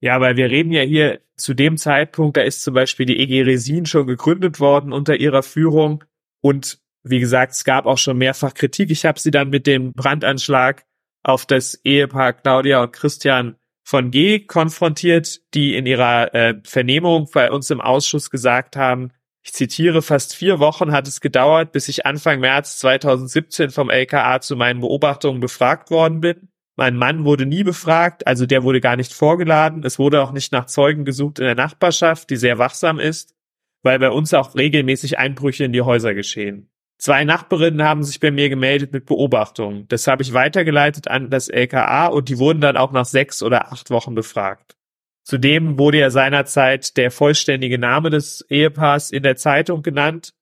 Ja, 0.00 0.20
weil 0.20 0.36
wir 0.36 0.50
reden 0.50 0.72
ja 0.72 0.82
hier 0.82 1.20
zu 1.36 1.54
dem 1.54 1.76
Zeitpunkt, 1.76 2.36
da 2.36 2.42
ist 2.42 2.62
zum 2.62 2.74
Beispiel 2.74 3.06
die 3.06 3.20
EG 3.20 3.42
Resin 3.42 3.86
schon 3.86 4.06
gegründet 4.06 4.58
worden 4.58 4.92
unter 4.92 5.16
ihrer 5.16 5.44
Führung 5.44 6.02
und 6.40 6.80
wie 7.04 7.20
gesagt, 7.20 7.52
es 7.52 7.64
gab 7.64 7.86
auch 7.86 7.98
schon 7.98 8.18
mehrfach 8.18 8.54
Kritik. 8.54 8.90
Ich 8.90 9.04
habe 9.04 9.18
sie 9.18 9.30
dann 9.30 9.50
mit 9.50 9.66
dem 9.66 9.92
Brandanschlag 9.92 10.84
auf 11.24 11.46
das 11.46 11.74
Ehepaar 11.84 12.32
Claudia 12.32 12.82
und 12.82 12.92
Christian 12.92 13.56
von 13.82 14.10
G 14.10 14.40
konfrontiert, 14.40 15.40
die 15.54 15.76
in 15.76 15.86
ihrer 15.86 16.34
äh, 16.34 16.54
Vernehmung 16.64 17.28
bei 17.32 17.50
uns 17.50 17.70
im 17.70 17.80
Ausschuss 17.80 18.30
gesagt 18.30 18.76
haben, 18.76 19.12
ich 19.44 19.52
zitiere, 19.52 20.02
fast 20.02 20.36
vier 20.36 20.60
Wochen 20.60 20.92
hat 20.92 21.08
es 21.08 21.20
gedauert, 21.20 21.72
bis 21.72 21.88
ich 21.88 22.06
Anfang 22.06 22.38
März 22.38 22.78
2017 22.78 23.70
vom 23.70 23.90
LKA 23.90 24.40
zu 24.40 24.54
meinen 24.54 24.80
Beobachtungen 24.80 25.40
befragt 25.40 25.90
worden 25.90 26.20
bin. 26.20 26.48
Mein 26.76 26.96
Mann 26.96 27.24
wurde 27.24 27.44
nie 27.44 27.64
befragt, 27.64 28.26
also 28.26 28.46
der 28.46 28.62
wurde 28.62 28.80
gar 28.80 28.96
nicht 28.96 29.12
vorgeladen. 29.12 29.84
Es 29.84 29.98
wurde 29.98 30.22
auch 30.22 30.32
nicht 30.32 30.52
nach 30.52 30.66
Zeugen 30.66 31.04
gesucht 31.04 31.40
in 31.40 31.44
der 31.44 31.56
Nachbarschaft, 31.56 32.30
die 32.30 32.36
sehr 32.36 32.58
wachsam 32.58 33.00
ist, 33.00 33.34
weil 33.82 33.98
bei 33.98 34.10
uns 34.10 34.32
auch 34.32 34.54
regelmäßig 34.54 35.18
Einbrüche 35.18 35.64
in 35.64 35.72
die 35.72 35.82
Häuser 35.82 36.14
geschehen. 36.14 36.71
Zwei 37.02 37.24
Nachbarinnen 37.24 37.82
haben 37.82 38.04
sich 38.04 38.20
bei 38.20 38.30
mir 38.30 38.48
gemeldet 38.48 38.92
mit 38.92 39.06
Beobachtungen. 39.06 39.88
Das 39.88 40.06
habe 40.06 40.22
ich 40.22 40.34
weitergeleitet 40.34 41.08
an 41.08 41.30
das 41.30 41.48
LKA 41.48 42.06
und 42.06 42.28
die 42.28 42.38
wurden 42.38 42.60
dann 42.60 42.76
auch 42.76 42.92
nach 42.92 43.06
sechs 43.06 43.42
oder 43.42 43.72
acht 43.72 43.90
Wochen 43.90 44.14
befragt. 44.14 44.76
Zudem 45.24 45.80
wurde 45.80 45.98
ja 45.98 46.10
seinerzeit 46.10 46.96
der 46.96 47.10
vollständige 47.10 47.76
Name 47.76 48.10
des 48.10 48.46
Ehepaars 48.48 49.10
in 49.10 49.24
der 49.24 49.34
Zeitung 49.34 49.82
genannt. 49.82 50.34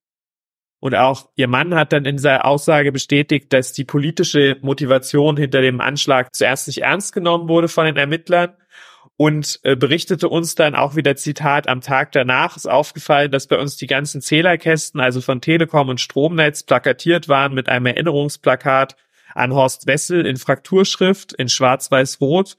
Und 0.80 0.94
auch 0.94 1.30
ihr 1.34 1.48
Mann 1.48 1.74
hat 1.74 1.94
dann 1.94 2.04
in 2.04 2.16
dieser 2.16 2.44
Aussage 2.44 2.92
bestätigt, 2.92 3.54
dass 3.54 3.72
die 3.72 3.86
politische 3.86 4.58
Motivation 4.60 5.38
hinter 5.38 5.62
dem 5.62 5.80
Anschlag 5.80 6.34
zuerst 6.34 6.66
nicht 6.66 6.82
ernst 6.82 7.14
genommen 7.14 7.48
wurde 7.48 7.68
von 7.68 7.86
den 7.86 7.96
Ermittlern 7.96 8.54
und 9.20 9.60
äh, 9.64 9.76
berichtete 9.76 10.30
uns 10.30 10.54
dann 10.54 10.74
auch 10.74 10.96
wieder 10.96 11.14
Zitat 11.14 11.68
am 11.68 11.82
Tag 11.82 12.10
danach 12.12 12.56
ist 12.56 12.64
aufgefallen, 12.64 13.30
dass 13.30 13.48
bei 13.48 13.58
uns 13.58 13.76
die 13.76 13.86
ganzen 13.86 14.22
Zählerkästen, 14.22 14.98
also 14.98 15.20
von 15.20 15.42
Telekom 15.42 15.90
und 15.90 16.00
Stromnetz, 16.00 16.62
plakatiert 16.62 17.28
waren 17.28 17.52
mit 17.52 17.68
einem 17.68 17.84
Erinnerungsplakat 17.84 18.96
an 19.34 19.52
Horst 19.52 19.86
Wessel 19.86 20.24
in 20.24 20.38
Frakturschrift 20.38 21.34
in 21.34 21.50
schwarz-weiß-rot. 21.50 22.56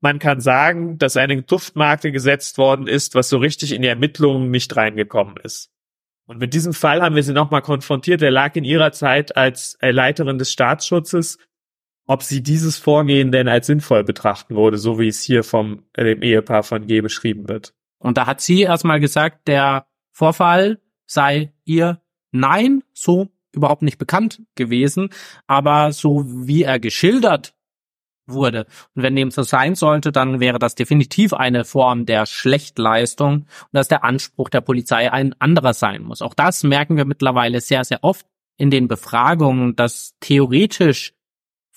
Man 0.00 0.20
kann 0.20 0.40
sagen, 0.40 0.98
dass 0.98 1.16
eine 1.16 1.42
Duftmarke 1.42 2.12
gesetzt 2.12 2.58
worden 2.58 2.86
ist, 2.86 3.16
was 3.16 3.28
so 3.28 3.38
richtig 3.38 3.72
in 3.72 3.82
die 3.82 3.88
Ermittlungen 3.88 4.52
nicht 4.52 4.76
reingekommen 4.76 5.34
ist. 5.42 5.72
Und 6.26 6.38
mit 6.38 6.54
diesem 6.54 6.74
Fall 6.74 7.02
haben 7.02 7.16
wir 7.16 7.24
sie 7.24 7.32
nochmal 7.32 7.62
konfrontiert. 7.62 8.22
Er 8.22 8.30
lag 8.30 8.54
in 8.54 8.62
ihrer 8.62 8.92
Zeit 8.92 9.36
als 9.36 9.76
Leiterin 9.80 10.38
des 10.38 10.52
Staatsschutzes 10.52 11.38
ob 12.06 12.22
sie 12.22 12.42
dieses 12.42 12.76
Vorgehen 12.76 13.32
denn 13.32 13.48
als 13.48 13.66
sinnvoll 13.66 14.04
betrachten 14.04 14.56
würde, 14.56 14.78
so 14.78 14.98
wie 14.98 15.08
es 15.08 15.22
hier 15.22 15.42
vom 15.42 15.84
äh, 15.94 16.04
dem 16.04 16.22
Ehepaar 16.22 16.62
von 16.62 16.86
G 16.86 17.00
beschrieben 17.00 17.48
wird. 17.48 17.74
Und 17.98 18.18
da 18.18 18.26
hat 18.26 18.40
sie 18.40 18.62
erstmal 18.62 19.00
gesagt, 19.00 19.48
der 19.48 19.86
Vorfall 20.12 20.80
sei 21.06 21.52
ihr 21.64 22.00
nein, 22.32 22.82
so 22.92 23.28
überhaupt 23.52 23.82
nicht 23.82 23.98
bekannt 23.98 24.42
gewesen, 24.56 25.10
aber 25.46 25.92
so 25.92 26.24
wie 26.26 26.64
er 26.64 26.78
geschildert 26.78 27.54
wurde. 28.26 28.66
Und 28.94 29.02
wenn 29.02 29.16
dem 29.16 29.30
so 29.30 29.42
sein 29.42 29.74
sollte, 29.74 30.12
dann 30.12 30.40
wäre 30.40 30.58
das 30.58 30.74
definitiv 30.74 31.32
eine 31.32 31.64
Form 31.64 32.06
der 32.06 32.26
Schlechtleistung 32.26 33.32
und 33.34 33.68
dass 33.72 33.88
der 33.88 34.04
Anspruch 34.04 34.48
der 34.48 34.60
Polizei 34.60 35.12
ein 35.12 35.34
anderer 35.40 35.74
sein 35.74 36.02
muss. 36.02 36.22
Auch 36.22 36.34
das 36.34 36.62
merken 36.62 36.96
wir 36.96 37.04
mittlerweile 37.04 37.60
sehr, 37.60 37.84
sehr 37.84 38.02
oft 38.02 38.26
in 38.56 38.70
den 38.70 38.88
Befragungen, 38.88 39.76
dass 39.76 40.14
theoretisch 40.20 41.13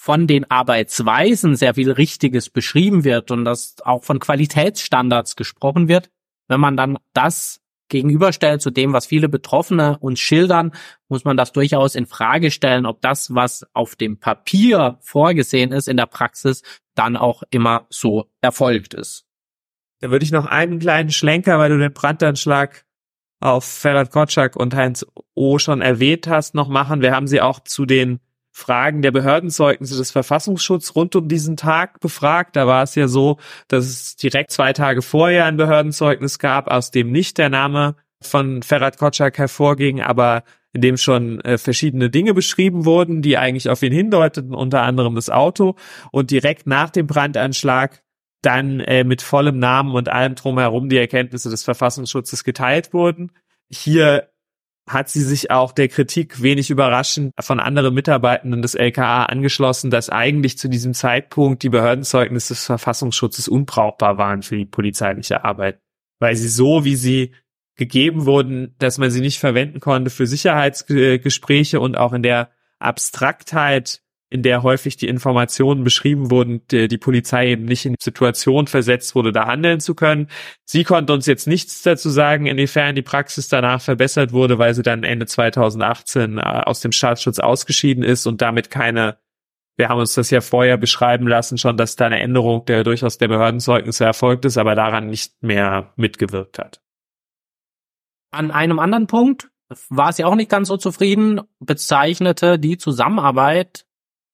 von 0.08 0.26
den 0.26 0.50
Arbeitsweisen 0.50 1.58
sehr 1.58 1.74
viel 1.74 1.92
Richtiges 1.92 2.50
beschrieben 2.50 3.04
wird 3.04 3.30
und 3.30 3.44
dass 3.44 3.76
auch 3.84 4.06
von 4.06 4.20
Qualitätsstandards 4.20 5.36
gesprochen 5.36 5.90
wird, 5.90 6.10
wenn 6.48 6.62
man 6.62 6.78
dann 6.78 6.98
das 7.12 7.60
gegenüberstellt 7.90 8.62
zu 8.62 8.72
dem, 8.72 8.94
was 8.94 9.06
viele 9.06 9.28
Betroffene 9.28 9.98
uns 10.00 10.22
schildern, 10.22 10.72
muss 11.10 11.26
man 11.26 11.36
das 11.36 11.52
durchaus 11.52 11.94
in 11.96 12.06
Frage 12.06 12.52
stellen, 12.52 12.86
ob 12.86 13.02
das, 13.02 13.36
was 13.36 13.66
auf 13.74 13.98
dem 13.98 14.18
Papier 14.18 14.98
vorgesehen 15.02 15.74
ist, 15.74 15.90
in 15.90 15.98
der 15.98 16.06
Praxis 16.06 16.62
dann 16.96 17.18
auch 17.18 17.44
immer 17.50 17.86
so 17.90 18.32
erfolgt 18.40 18.94
ist. 18.94 19.26
Da 20.00 20.10
würde 20.10 20.24
ich 20.24 20.32
noch 20.32 20.46
einen 20.46 20.80
kleinen 20.80 21.12
Schlenker, 21.12 21.60
weil 21.60 21.70
du 21.70 21.78
den 21.78 21.92
Brandanschlag 21.92 22.86
auf 23.42 23.66
Ferhat 23.66 24.12
Kotschak 24.12 24.56
und 24.56 24.74
Heinz 24.74 25.06
O. 25.36 25.60
schon 25.60 25.82
erwähnt 25.82 26.28
hast, 26.28 26.56
noch 26.56 26.70
machen. 26.70 27.02
Wir 27.02 27.12
haben 27.12 27.28
sie 27.28 27.42
auch 27.42 27.60
zu 27.60 27.86
den 27.86 28.22
Fragen 28.58 29.04
der 29.04 29.12
Behördenzeugnisse 29.12 29.96
des 29.96 30.10
Verfassungsschutzes 30.10 30.96
rund 30.96 31.16
um 31.16 31.28
diesen 31.28 31.58
Tag 31.58 32.00
befragt. 32.00 32.56
Da 32.56 32.66
war 32.66 32.82
es 32.82 32.96
ja 32.96 33.08
so, 33.08 33.38
dass 33.68 33.86
es 33.86 34.16
direkt 34.16 34.50
zwei 34.50 34.74
Tage 34.74 35.04
vorher 35.04 35.46
ein 35.46 35.58
Behördenzeugnis 35.58 36.40
gab, 36.40 36.68
aus 36.68 36.90
dem 36.90 37.12
nicht 37.12 37.38
der 37.38 37.50
Name 37.50 37.98
von 38.20 38.64
Ferhat 38.64 38.98
Kotschak 38.98 39.38
hervorging, 39.38 40.02
aber 40.02 40.44
in 40.74 40.82
dem 40.82 40.98
schon 40.98 41.40
äh, 41.42 41.60
verschiedene 41.60 42.10
Dinge 42.10 42.34
beschrieben 42.34 42.86
wurden, 42.86 43.22
die 43.22 43.38
eigentlich 43.38 43.70
auf 43.70 43.84
ihn 43.84 43.94
hindeuteten, 43.94 44.56
unter 44.56 44.82
anderem 44.82 45.14
das 45.14 45.30
Auto. 45.30 45.76
Und 46.12 46.32
direkt 46.32 46.66
nach 46.66 46.90
dem 46.90 47.06
Brandanschlag 47.06 48.02
dann 48.42 48.80
äh, 48.80 49.04
mit 49.04 49.22
vollem 49.22 49.60
Namen 49.60 49.94
und 49.94 50.10
allem 50.10 50.34
drumherum 50.34 50.90
die 50.90 50.98
Erkenntnisse 50.98 51.52
des 51.52 51.64
Verfassungsschutzes 51.64 52.44
geteilt 52.44 52.92
wurden. 52.92 53.32
Hier 53.70 54.30
hat 54.88 55.10
sie 55.10 55.22
sich 55.22 55.52
auch 55.52 55.74
der 55.74 55.90
Kritik 55.90 56.42
wenig 56.42 56.70
überraschend 56.70 57.34
von 57.40 57.60
anderen 57.60 57.94
Mitarbeitenden 57.94 58.62
des 58.62 58.74
LKA 58.74 59.26
angeschlossen, 59.26 59.92
dass 59.92 60.10
eigentlich 60.10 60.58
zu 60.58 60.70
diesem 60.70 60.94
Zeitpunkt 60.94 61.62
die 61.64 61.70
Behördenzeugnisse 61.70 62.54
des 62.54 62.66
Verfassungsschutzes 62.66 63.50
unbrauchbar 63.50 64.18
waren 64.18 64.44
für 64.44 64.56
die 64.56 64.66
polizeiliche 64.66 65.44
Arbeit, 65.44 65.82
weil 66.20 66.36
sie 66.36 66.48
so, 66.48 66.86
wie 66.86 66.96
sie 66.96 67.34
gegeben 67.76 68.26
wurden, 68.26 68.76
dass 68.80 68.98
man 68.98 69.12
sie 69.12 69.22
nicht 69.22 69.40
verwenden 69.40 69.80
konnte 69.80 70.10
für 70.10 70.26
Sicherheitsgespräche 70.26 71.80
und 71.80 71.98
auch 71.98 72.14
in 72.14 72.24
der 72.24 72.50
Abstraktheit 72.80 74.02
in 74.30 74.44
der 74.44 74.64
häufig 74.64 74.98
die 74.98 75.08
Informationen 75.08 75.84
beschrieben 75.84 76.32
wurden, 76.32 76.62
die, 76.68 76.88
die 76.88 76.98
Polizei 76.98 77.50
eben 77.50 77.66
nicht 77.66 77.86
in 77.86 77.94
die 77.94 78.04
Situation 78.04 78.68
versetzt 78.68 79.16
wurde, 79.16 79.32
da 79.32 79.48
handeln 79.48 79.80
zu 79.80 79.96
können. 79.96 80.28
Sie 80.66 80.84
konnte 80.84 81.14
uns 81.14 81.26
jetzt 81.26 81.48
nichts 81.48 81.82
dazu 81.82 82.10
sagen, 82.10 82.46
inwiefern 82.46 82.96
die 82.96 83.02
Praxis 83.02 83.48
danach 83.48 83.82
verbessert 83.82 84.34
wurde, 84.34 84.60
weil 84.60 84.74
sie 84.74 84.84
dann 84.84 85.04
Ende 85.04 85.26
2018 85.26 86.38
äh, 86.38 86.42
aus 86.42 86.82
dem 86.82 86.92
Staatsschutz 86.92 87.40
ausgeschieden 87.40 88.04
ist 88.04 88.26
und 88.26 88.42
damit 88.42 88.70
keine 88.70 89.18
wir 89.80 89.90
haben 89.90 90.00
uns 90.00 90.16
das 90.16 90.32
ja 90.32 90.42
vorher 90.42 90.76
beschreiben 90.76 91.28
lassen, 91.28 91.60
schon, 91.60 91.78
dass 91.78 91.96
da 91.96 92.08
eine 92.08 92.20
Änderung 92.20 92.66
der 92.66 92.84
durchaus 92.84 93.20
der 93.20 93.28
Behördenzeugnisse 93.28 94.06
erfolgt 94.06 94.44
ist, 94.46 94.58
aber 94.58 94.74
daran 94.74 95.08
nicht 95.08 95.44
mehr 95.44 95.94
mitgewirkt 95.96 96.58
hat. 96.58 96.82
An 98.32 98.50
einem 98.50 98.80
anderen 98.80 99.06
Punkt 99.06 99.50
war 99.90 100.14
sie 100.14 100.24
auch 100.24 100.36
nicht 100.36 100.50
ganz 100.50 100.68
so 100.68 100.78
zufrieden, 100.78 101.42
bezeichnete 101.60 102.58
die 102.58 102.78
Zusammenarbeit 102.78 103.86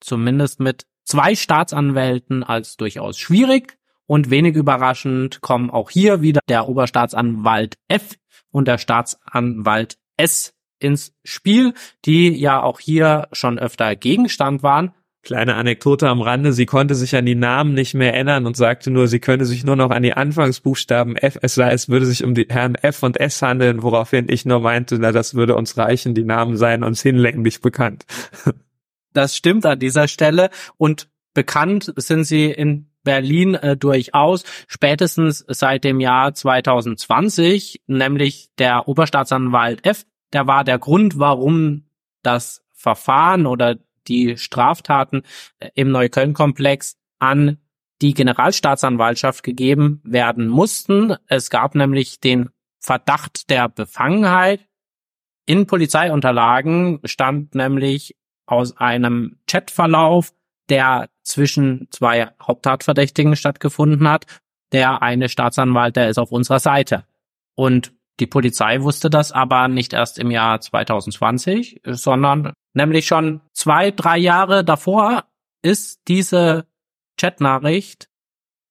zumindest 0.03 0.59
mit 0.59 0.85
zwei 1.05 1.35
Staatsanwälten 1.35 2.43
als 2.43 2.77
durchaus 2.77 3.17
schwierig 3.17 3.77
und 4.05 4.29
wenig 4.29 4.55
überraschend 4.55 5.41
kommen 5.41 5.69
auch 5.69 5.89
hier 5.89 6.21
wieder 6.21 6.41
der 6.49 6.67
Oberstaatsanwalt 6.67 7.77
F 7.87 8.15
und 8.51 8.67
der 8.67 8.77
Staatsanwalt 8.77 9.97
S 10.17 10.53
ins 10.79 11.13
Spiel, 11.23 11.73
die 12.05 12.29
ja 12.37 12.61
auch 12.61 12.79
hier 12.79 13.27
schon 13.31 13.57
öfter 13.57 13.95
Gegenstand 13.95 14.63
waren. 14.63 14.91
Kleine 15.23 15.55
Anekdote 15.55 16.09
am 16.09 16.19
Rande, 16.19 16.51
sie 16.51 16.65
konnte 16.65 16.95
sich 16.95 17.15
an 17.15 17.25
die 17.25 17.33
Namen 17.33 17.73
nicht 17.73 17.93
mehr 17.93 18.13
erinnern 18.13 18.45
und 18.45 18.57
sagte 18.57 18.91
nur, 18.91 19.07
sie 19.07 19.21
könne 19.21 19.45
sich 19.45 19.63
nur 19.63 19.77
noch 19.77 19.89
an 19.89 20.03
die 20.03 20.11
Anfangsbuchstaben 20.11 21.15
F, 21.15 21.39
es 21.41 21.55
sei, 21.55 21.71
es 21.71 21.87
würde 21.87 22.05
sich 22.05 22.25
um 22.25 22.35
die 22.35 22.47
Herren 22.49 22.75
F 22.75 23.03
und 23.03 23.17
S 23.17 23.41
handeln, 23.41 23.83
woraufhin 23.83 24.27
ich 24.27 24.45
nur 24.45 24.59
meinte, 24.59 24.99
na, 24.99 25.13
das 25.13 25.33
würde 25.33 25.55
uns 25.55 25.77
reichen, 25.77 26.13
die 26.13 26.25
Namen 26.25 26.57
seien 26.57 26.83
uns 26.83 27.01
hinlänglich 27.01 27.61
bekannt. 27.61 28.05
Das 29.13 29.36
stimmt 29.36 29.65
an 29.65 29.80
dieser 29.80 30.08
Stelle 30.08 30.49
und 30.78 31.10
bekannt 31.34 31.93
sind 31.95 32.26
sie 32.26 32.45
in 32.52 32.89
Berlin 33.04 33.56
äh, 33.56 33.76
durchaus, 33.76 34.43
spätestens 34.67 35.43
seit 35.47 35.84
dem 35.84 35.99
Jahr 35.99 36.34
2020, 36.34 37.82
nämlich 37.88 38.49
der 38.58 38.88
Oberstaatsanwalt 38.88 39.86
F, 39.86 40.06
der 40.32 40.47
war 40.47 40.63
der 40.63 40.80
Grund, 40.80 41.19
warum 41.19 41.84
das 42.21 42.63
Verfahren 42.71 43.45
oder 43.45 43.78
die 44.08 44.38
Straftaten 44.38 45.23
äh, 45.60 45.69
im 45.76 45.91
Neukölln-Komplex 45.91 46.97
an 47.19 47.58
die 48.02 48.13
Generalstaatsanwaltschaft 48.13 49.43
gegeben 49.43 50.02
werden 50.04 50.47
mussten. 50.47 51.15
Es 51.28 51.49
gab 51.49 51.76
nämlich 51.76 52.19
den 52.19 52.49
Verdacht 52.80 53.49
der 53.49 53.69
Befangenheit. 53.69 54.67
In 55.45 55.67
Polizeiunterlagen 55.67 56.99
stand 57.06 57.56
nämlich 57.56 58.15
aus 58.45 58.77
einem 58.77 59.38
Chatverlauf, 59.47 60.34
der 60.69 61.10
zwischen 61.23 61.88
zwei 61.91 62.29
Haupttatverdächtigen 62.41 63.36
stattgefunden 63.36 64.08
hat. 64.08 64.25
Der 64.71 65.01
eine 65.01 65.29
Staatsanwalt, 65.29 65.95
der 65.95 66.10
ist 66.10 66.17
auf 66.17 66.32
unserer 66.32 66.60
Seite. 66.60 67.06
Und 67.56 67.93
die 68.19 68.27
Polizei 68.27 68.82
wusste 68.82 69.10
das 69.10 69.32
aber 69.32 69.67
nicht 69.67 69.93
erst 69.93 70.19
im 70.19 70.32
Jahr 70.32 70.62
2020, 70.62 71.82
sondern 71.86 72.53
nämlich 72.73 73.08
schon 73.08 73.41
zwei, 73.53 73.91
drei 73.91 74.17
Jahre 74.17 74.63
davor 74.63 75.25
ist 75.62 76.01
diese 76.08 76.67
Chatnachricht 77.19 78.10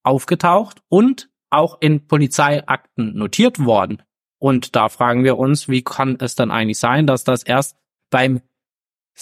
aufgetaucht 0.04 0.82
und 0.88 1.30
auch 1.50 1.80
in 1.80 2.06
Polizeiakten 2.06 3.16
notiert 3.16 3.58
worden. 3.58 4.02
Und 4.38 4.74
da 4.74 4.88
fragen 4.88 5.22
wir 5.22 5.38
uns, 5.38 5.68
wie 5.68 5.82
kann 5.82 6.16
es 6.20 6.34
dann 6.34 6.50
eigentlich 6.50 6.78
sein, 6.78 7.06
dass 7.06 7.24
das 7.24 7.42
erst 7.42 7.76
beim 8.10 8.40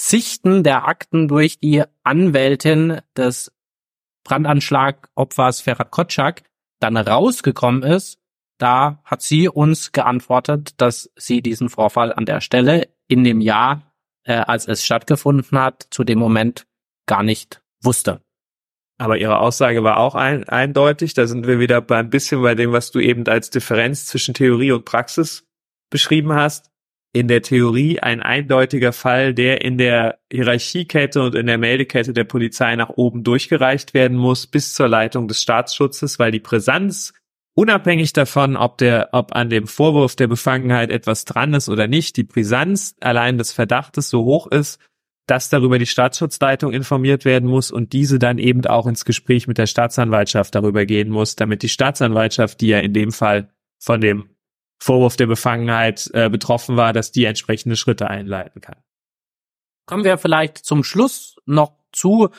Sichten 0.01 0.65
der 0.65 0.89
Akten 0.89 1.29
durch 1.29 1.59
die 1.59 1.83
Anwältin 2.05 3.03
des 3.15 3.53
Brandanschlagopfers 4.25 5.61
Ferhat 5.61 5.91
Kotschak 5.91 6.43
dann 6.81 6.97
rausgekommen 6.97 7.83
ist, 7.83 8.19
da 8.57 9.03
hat 9.05 9.21
sie 9.21 9.49
uns 9.49 9.93
geantwortet, 9.93 10.81
dass 10.81 11.11
sie 11.17 11.43
diesen 11.43 11.69
Vorfall 11.69 12.15
an 12.15 12.25
der 12.25 12.41
Stelle 12.41 12.89
in 13.09 13.25
dem 13.25 13.43
Jahr, 13.43 13.93
äh, 14.25 14.33
als 14.33 14.67
es 14.67 14.87
stattgefunden 14.87 15.59
hat, 15.59 15.87
zu 15.91 16.03
dem 16.03 16.19
Moment 16.19 16.67
gar 17.07 17.23
nicht 17.23 17.63
wusste. 17.83 18.23
Aber 18.97 19.19
ihre 19.19 19.39
Aussage 19.39 19.85
war 19.85 19.99
auch 19.99 20.15
ein, 20.15 20.49
eindeutig. 20.49 21.13
Da 21.13 21.27
sind 21.27 21.47
wir 21.47 21.59
wieder 21.59 21.83
bei 21.83 21.99
ein 21.99 22.11
bisschen 22.11 22.43
bei 22.43 22.55
dem, 22.55 22.73
was 22.73 22.91
du 22.91 23.01
eben 23.01 23.27
als 23.27 23.51
Differenz 23.51 24.07
zwischen 24.07 24.33
Theorie 24.33 24.73
und 24.73 24.87
Praxis 24.87 25.47
beschrieben 25.91 26.33
hast 26.33 26.70
in 27.13 27.27
der 27.27 27.43
Theorie 27.43 28.01
ein 28.01 28.23
eindeutiger 28.23 28.93
Fall, 28.93 29.35
der 29.35 29.63
in 29.63 29.79
der 29.79 30.21
Hierarchiekette 30.33 31.23
und 31.23 31.35
in 31.35 31.47
der 31.47 31.59
Meldekette 31.59 32.13
der 32.13 32.25
Polizei 32.25 32.77
nach 32.77 32.91
oben 32.91 33.25
durchgereicht 33.25 33.95
werden 33.95 34.17
muss 34.17 34.47
bis 34.47 34.75
zur 34.75 34.89
Leitung 34.89 35.27
des 35.27 35.43
Staatsschutzes, 35.43 36.19
weil 36.19 36.31
die 36.31 36.39
Brisanz 36.39 37.13
unabhängig 37.55 38.13
davon, 38.13 38.57
ob 38.57 38.79
der, 38.79 39.09
ob 39.13 39.35
an 39.35 39.51
dem 39.51 39.67
Vorwurf 39.67 40.15
der 40.15 40.29
Befangenheit 40.29 40.91
etwas 40.91 41.25
dran 41.25 41.53
ist 41.53 41.69
oder 41.69 41.89
nicht, 41.89 42.17
die 42.17 42.23
Brisanz 42.23 42.95
allein 43.01 43.39
des 43.39 43.53
Verdachtes 43.53 44.09
so 44.09 44.25
hoch 44.25 44.47
ist, 44.47 44.79
dass 45.27 45.49
darüber 45.49 45.79
die 45.79 45.87
Staatsschutzleitung 45.87 46.73
informiert 46.73 47.25
werden 47.25 47.49
muss 47.49 47.71
und 47.71 47.93
diese 47.93 48.19
dann 48.19 48.39
eben 48.39 48.65
auch 48.67 48.87
ins 48.87 49.05
Gespräch 49.05 49.47
mit 49.49 49.59
der 49.59 49.67
Staatsanwaltschaft 49.67 50.55
darüber 50.55 50.87
gehen 50.87 51.11
muss, 51.11 51.37
damit 51.37 51.63
die 51.63 51.69
Staatsanwaltschaft, 51.69 52.61
die 52.61 52.69
ja 52.69 52.79
in 52.79 52.93
dem 52.93 53.13
Fall 53.13 53.51
von 53.79 54.01
dem 54.01 54.30
Vorwurf 54.83 55.17
der 55.17 55.27
Befangenheit 55.27 56.11
äh, 56.15 56.31
betroffen 56.31 56.77
war, 56.77 56.93
dass 56.93 57.13
die 57.13 57.25
entsprechende 57.25 57.77
Schritte 57.77 58.09
einleiten 58.09 58.61
kann. 58.61 58.77
Kommen 59.87 60.05
wir 60.05 60.19
vielleicht 60.19 60.59
zum 60.59 60.85
Schluss 60.85 61.37
noch 61.47 61.73
zu 61.93 62.31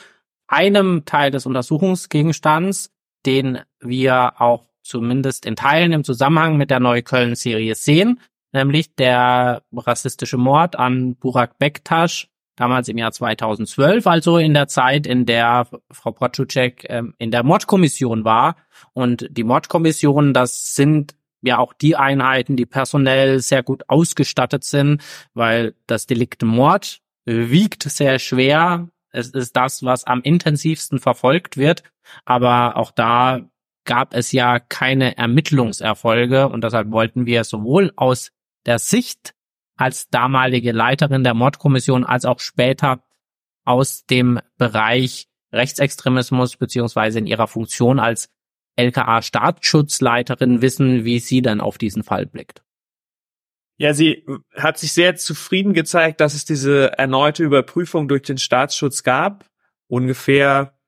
einem 0.48 1.04
Teil 1.04 1.30
des 1.30 1.46
Untersuchungsgegenstands, 1.46 2.90
den 3.24 3.60
wir 3.80 4.40
auch 4.40 4.68
zumindest 4.82 5.46
in 5.46 5.56
Teilen 5.56 5.92
im 5.92 6.04
Zusammenhang 6.04 6.56
mit 6.56 6.70
der 6.70 6.80
Neukölln-Serie 6.80 7.74
sehen, 7.74 8.20
nämlich 8.52 8.94
der 8.96 9.62
rassistische 9.72 10.36
Mord 10.36 10.76
an 10.76 11.14
Burak 11.16 11.58
Bektasch, 11.58 12.28
damals 12.56 12.88
im 12.88 12.98
Jahr 12.98 13.12
2012, 13.12 14.06
also 14.06 14.38
in 14.38 14.54
der 14.54 14.68
Zeit, 14.68 15.06
in 15.06 15.24
der 15.24 15.68
Frau 15.90 16.12
Potschutschek 16.12 16.86
ähm, 16.88 17.14
in 17.18 17.30
der 17.30 17.44
Mordkommission 17.44 18.24
war. 18.24 18.56
Und 18.92 19.28
die 19.30 19.44
Mordkommission, 19.44 20.34
das 20.34 20.74
sind 20.74 21.14
ja 21.42 21.58
auch 21.58 21.72
die 21.72 21.96
Einheiten, 21.96 22.56
die 22.56 22.66
personell 22.66 23.40
sehr 23.40 23.62
gut 23.62 23.84
ausgestattet 23.88 24.64
sind, 24.64 25.02
weil 25.34 25.74
das 25.86 26.06
Delikt 26.06 26.42
Mord 26.42 27.00
wiegt 27.24 27.82
sehr 27.82 28.18
schwer. 28.18 28.88
Es 29.10 29.28
ist 29.28 29.56
das, 29.56 29.82
was 29.82 30.04
am 30.04 30.22
intensivsten 30.22 30.98
verfolgt 30.98 31.56
wird. 31.56 31.82
Aber 32.24 32.76
auch 32.76 32.90
da 32.90 33.40
gab 33.84 34.14
es 34.14 34.32
ja 34.32 34.58
keine 34.58 35.16
Ermittlungserfolge 35.16 36.48
und 36.48 36.64
deshalb 36.64 36.90
wollten 36.90 37.26
wir 37.26 37.44
sowohl 37.44 37.92
aus 37.96 38.30
der 38.64 38.78
Sicht 38.78 39.34
als 39.76 40.08
damalige 40.08 40.72
Leiterin 40.72 41.24
der 41.24 41.34
Mordkommission 41.34 42.04
als 42.04 42.24
auch 42.24 42.38
später 42.38 43.02
aus 43.64 44.06
dem 44.06 44.40
Bereich 44.56 45.28
Rechtsextremismus 45.52 46.56
beziehungsweise 46.56 47.18
in 47.18 47.26
ihrer 47.26 47.48
Funktion 47.48 47.98
als 47.98 48.28
LKA-Staatsschutzleiterin 48.76 50.62
wissen, 50.62 51.04
wie 51.04 51.18
sie 51.18 51.42
dann 51.42 51.60
auf 51.60 51.78
diesen 51.78 52.02
Fall 52.02 52.26
blickt. 52.26 52.62
Ja, 53.78 53.94
sie 53.94 54.24
hat 54.54 54.78
sich 54.78 54.92
sehr 54.92 55.16
zufrieden 55.16 55.72
gezeigt, 55.72 56.20
dass 56.20 56.34
es 56.34 56.44
diese 56.44 56.96
erneute 56.98 57.42
Überprüfung 57.42 58.06
durch 58.08 58.22
den 58.22 58.38
Staatsschutz 58.38 59.02
gab. 59.02 59.46
Ungefähr 59.88 60.78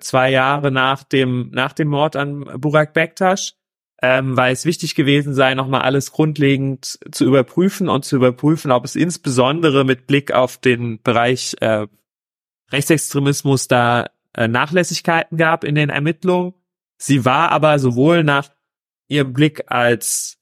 zwei 0.00 0.30
Jahre 0.30 0.70
nach 0.70 1.04
dem, 1.04 1.50
nach 1.52 1.72
dem 1.72 1.88
Mord 1.88 2.16
an 2.16 2.44
Burak 2.60 2.94
Bektasch, 2.94 3.54
ähm, 4.02 4.36
weil 4.36 4.52
es 4.52 4.64
wichtig 4.64 4.94
gewesen 4.94 5.34
sei, 5.34 5.54
nochmal 5.54 5.82
alles 5.82 6.12
grundlegend 6.12 6.98
zu 7.10 7.24
überprüfen 7.24 7.88
und 7.88 8.04
zu 8.04 8.16
überprüfen, 8.16 8.70
ob 8.70 8.84
es 8.84 8.96
insbesondere 8.96 9.84
mit 9.84 10.06
Blick 10.06 10.32
auf 10.32 10.58
den 10.58 11.02
Bereich 11.02 11.56
äh, 11.60 11.86
Rechtsextremismus 12.72 13.68
da 13.68 14.10
äh, 14.34 14.48
Nachlässigkeiten 14.48 15.38
gab 15.38 15.64
in 15.64 15.74
den 15.74 15.88
Ermittlungen. 15.88 16.54
Sie 16.98 17.24
war 17.24 17.50
aber 17.50 17.78
sowohl 17.78 18.24
nach 18.24 18.48
ihrem 19.08 19.32
Blick 19.32 19.64
als 19.66 20.38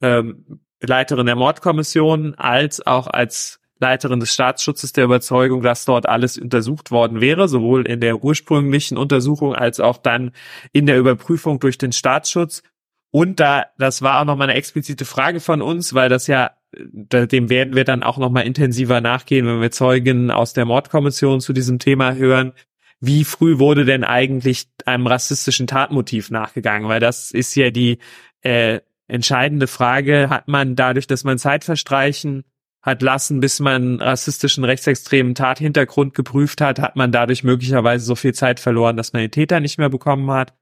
ähm, 0.00 0.60
Leiterin 0.80 1.26
der 1.26 1.36
Mordkommission 1.36 2.34
als 2.34 2.86
auch 2.86 3.06
als 3.06 3.60
Leiterin 3.80 4.20
des 4.20 4.32
Staatsschutzes 4.32 4.92
der 4.92 5.04
Überzeugung, 5.04 5.62
dass 5.62 5.84
dort 5.84 6.08
alles 6.08 6.36
untersucht 6.36 6.90
worden 6.90 7.20
wäre, 7.20 7.48
sowohl 7.48 7.86
in 7.86 8.00
der 8.00 8.22
ursprünglichen 8.22 8.98
Untersuchung 8.98 9.54
als 9.54 9.80
auch 9.80 9.98
dann 9.98 10.32
in 10.72 10.86
der 10.86 10.98
Überprüfung 10.98 11.60
durch 11.60 11.78
den 11.78 11.92
Staatsschutz. 11.92 12.62
Und 13.10 13.40
da, 13.40 13.66
das 13.78 14.02
war 14.02 14.20
auch 14.20 14.24
nochmal 14.24 14.48
eine 14.48 14.58
explizite 14.58 15.04
Frage 15.04 15.40
von 15.40 15.62
uns, 15.62 15.94
weil 15.94 16.08
das 16.08 16.26
ja, 16.26 16.50
dem 16.72 17.48
werden 17.48 17.74
wir 17.74 17.84
dann 17.84 18.02
auch 18.02 18.18
nochmal 18.18 18.46
intensiver 18.46 19.00
nachgehen, 19.00 19.46
wenn 19.46 19.60
wir 19.60 19.70
Zeugen 19.70 20.30
aus 20.30 20.52
der 20.52 20.64
Mordkommission 20.64 21.40
zu 21.40 21.52
diesem 21.52 21.78
Thema 21.78 22.14
hören. 22.14 22.52
Wie 23.00 23.24
früh 23.24 23.58
wurde 23.58 23.84
denn 23.84 24.04
eigentlich 24.04 24.66
einem 24.84 25.06
rassistischen 25.06 25.66
Tatmotiv 25.66 26.30
nachgegangen? 26.30 26.88
Weil 26.88 27.00
das 27.00 27.30
ist 27.30 27.54
ja 27.54 27.70
die 27.70 27.98
äh, 28.42 28.80
entscheidende 29.06 29.66
Frage. 29.66 30.30
Hat 30.30 30.48
man 30.48 30.76
dadurch, 30.76 31.06
dass 31.06 31.24
man 31.24 31.38
Zeit 31.38 31.64
verstreichen 31.64 32.44
hat 32.82 33.02
lassen, 33.02 33.40
bis 33.40 33.60
man 33.60 34.00
rassistischen, 34.00 34.64
rechtsextremen 34.64 35.34
Tathintergrund 35.34 36.14
geprüft 36.14 36.60
hat, 36.60 36.78
hat 36.78 36.96
man 36.96 37.12
dadurch 37.12 37.44
möglicherweise 37.44 38.04
so 38.04 38.14
viel 38.14 38.34
Zeit 38.34 38.60
verloren, 38.60 38.96
dass 38.96 39.12
man 39.12 39.22
den 39.22 39.30
Täter 39.30 39.60
nicht 39.60 39.78
mehr 39.78 39.90
bekommen 39.90 40.30
hat. 40.30 40.54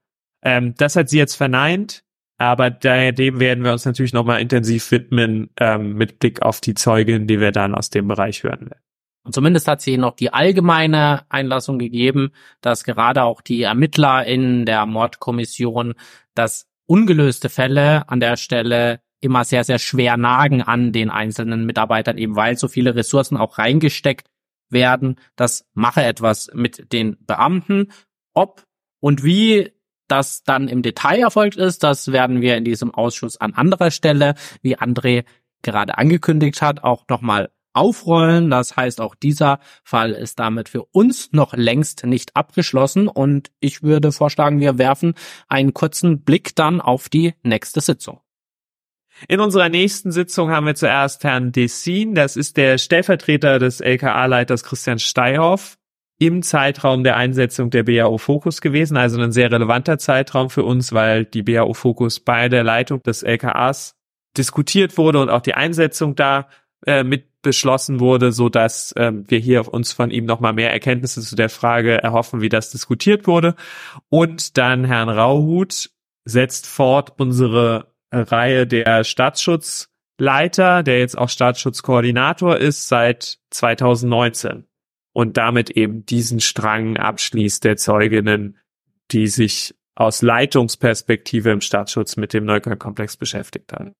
Ähm, 0.43 0.73
das 0.77 0.95
hat 0.95 1.09
sie 1.09 1.17
jetzt 1.17 1.35
verneint, 1.35 2.03
aber 2.37 2.69
dem 2.69 3.39
werden 3.39 3.63
wir 3.63 3.71
uns 3.71 3.85
natürlich 3.85 4.13
nochmal 4.13 4.41
intensiv 4.41 4.91
widmen, 4.91 5.49
ähm, 5.59 5.93
mit 5.93 6.19
Blick 6.19 6.41
auf 6.41 6.61
die 6.61 6.73
Zeugin, 6.73 7.27
die 7.27 7.39
wir 7.39 7.51
dann 7.51 7.73
aus 7.73 7.89
dem 7.89 8.07
Bereich 8.07 8.43
hören 8.43 8.69
werden. 8.69 8.86
Und 9.27 9.33
zumindest 9.33 9.67
hat 9.67 9.81
sie 9.81 9.97
noch 9.97 10.15
die 10.15 10.31
allgemeine 10.31 11.25
Einlassung 11.27 11.79
gegeben, 11.79 12.31
dass 12.61 12.85
gerade 12.85 13.23
auch 13.23 13.41
die 13.41 13.61
Ermittler 13.61 14.25
in 14.25 14.65
der 14.65 14.85
Mordkommission, 14.85 15.95
dass 16.33 16.69
ungelöste 16.85 17.49
Fälle 17.49 18.07
an 18.07 18.21
der 18.21 18.37
Stelle 18.37 19.01
immer 19.19 19.43
sehr, 19.43 19.65
sehr 19.65 19.79
schwer 19.79 20.15
nagen 20.15 20.61
an 20.61 20.93
den 20.93 21.09
einzelnen 21.09 21.65
Mitarbeitern, 21.65 22.17
eben 22.17 22.37
weil 22.37 22.57
so 22.57 22.69
viele 22.69 22.95
Ressourcen 22.95 23.35
auch 23.35 23.57
reingesteckt 23.57 24.29
werden. 24.69 25.17
Das 25.35 25.65
mache 25.73 26.03
etwas 26.03 26.49
mit 26.53 26.93
den 26.93 27.17
Beamten. 27.19 27.91
Ob 28.33 28.65
und 29.01 29.25
wie 29.25 29.73
das 30.07 30.43
dann 30.43 30.69
im 30.69 30.83
Detail 30.83 31.19
erfolgt 31.19 31.57
ist, 31.57 31.83
das 31.83 32.13
werden 32.13 32.39
wir 32.39 32.55
in 32.55 32.63
diesem 32.63 32.93
Ausschuss 32.93 33.35
an 33.35 33.55
anderer 33.55 33.91
Stelle, 33.91 34.35
wie 34.61 34.77
André 34.77 35.25
gerade 35.63 35.97
angekündigt 35.97 36.61
hat, 36.61 36.85
auch 36.85 37.03
nochmal 37.09 37.49
aufrollen. 37.77 38.49
Das 38.49 38.75
heißt, 38.75 38.99
auch 38.99 39.15
dieser 39.15 39.59
Fall 39.83 40.11
ist 40.11 40.39
damit 40.39 40.69
für 40.69 40.83
uns 40.83 41.31
noch 41.31 41.53
längst 41.53 42.05
nicht 42.05 42.35
abgeschlossen 42.35 43.07
und 43.07 43.51
ich 43.59 43.83
würde 43.83 44.11
vorschlagen, 44.11 44.59
wir 44.59 44.77
werfen 44.77 45.13
einen 45.47 45.73
kurzen 45.73 46.21
Blick 46.21 46.55
dann 46.55 46.81
auf 46.81 47.09
die 47.09 47.33
nächste 47.43 47.81
Sitzung. 47.81 48.19
In 49.27 49.39
unserer 49.39 49.69
nächsten 49.69 50.11
Sitzung 50.11 50.51
haben 50.51 50.67
wir 50.67 50.75
zuerst 50.75 51.23
Herrn 51.23 51.51
Dessin, 51.51 52.13
das 52.13 52.35
ist 52.35 52.57
der 52.57 52.77
Stellvertreter 52.77 53.57
des 53.57 53.81
LKA-Leiters 53.81 54.63
Christian 54.63 54.99
Steihoff 54.99 55.77
im 56.19 56.41
Zeitraum 56.41 57.03
der 57.03 57.15
Einsetzung 57.15 57.69
der 57.69 57.83
BAO 57.83 58.17
Fokus 58.17 58.61
gewesen, 58.61 58.97
also 58.97 59.19
ein 59.19 59.31
sehr 59.31 59.51
relevanter 59.51 59.97
Zeitraum 59.97 60.49
für 60.49 60.63
uns, 60.63 60.93
weil 60.93 61.25
die 61.25 61.43
BAO 61.43 61.73
Fokus 61.73 62.19
bei 62.19 62.49
der 62.49 62.63
Leitung 62.63 63.01
des 63.03 63.23
LKAs 63.23 63.95
diskutiert 64.37 64.97
wurde 64.97 65.19
und 65.19 65.29
auch 65.29 65.41
die 65.41 65.53
Einsetzung 65.55 66.15
da 66.15 66.47
äh, 66.85 67.03
mit 67.03 67.41
beschlossen 67.41 67.99
wurde, 67.99 68.31
so 68.31 68.49
dass 68.49 68.91
äh, 68.93 69.11
wir 69.13 69.39
hier 69.39 69.73
uns 69.73 69.93
von 69.93 70.11
ihm 70.11 70.25
nochmal 70.25 70.53
mehr 70.53 70.71
Erkenntnisse 70.73 71.21
zu 71.21 71.35
der 71.35 71.49
Frage 71.49 72.03
erhoffen, 72.03 72.41
wie 72.41 72.49
das 72.49 72.71
diskutiert 72.71 73.25
wurde. 73.25 73.55
Und 74.09 74.57
dann 74.57 74.83
Herrn 74.83 75.09
Rauhut 75.09 75.89
setzt 76.25 76.67
fort 76.67 77.13
unsere 77.19 77.93
Reihe 78.11 78.67
der 78.67 79.03
Staatsschutzleiter, 79.03 80.83
der 80.83 80.99
jetzt 80.99 81.17
auch 81.17 81.29
Staatsschutzkoordinator 81.29 82.57
ist 82.57 82.87
seit 82.87 83.39
2019 83.51 84.65
und 85.13 85.37
damit 85.37 85.69
eben 85.71 86.05
diesen 86.05 86.39
Strang 86.39 86.97
abschließt 86.97 87.63
der 87.63 87.77
Zeuginnen, 87.77 88.57
die 89.11 89.27
sich 89.27 89.73
aus 89.95 90.21
Leitungsperspektive 90.21 91.49
im 91.51 91.61
Staatsschutz 91.61 92.17
mit 92.17 92.33
dem 92.33 92.45
Neukölln-Komplex 92.45 93.17
beschäftigt 93.17 93.73
haben. 93.73 93.93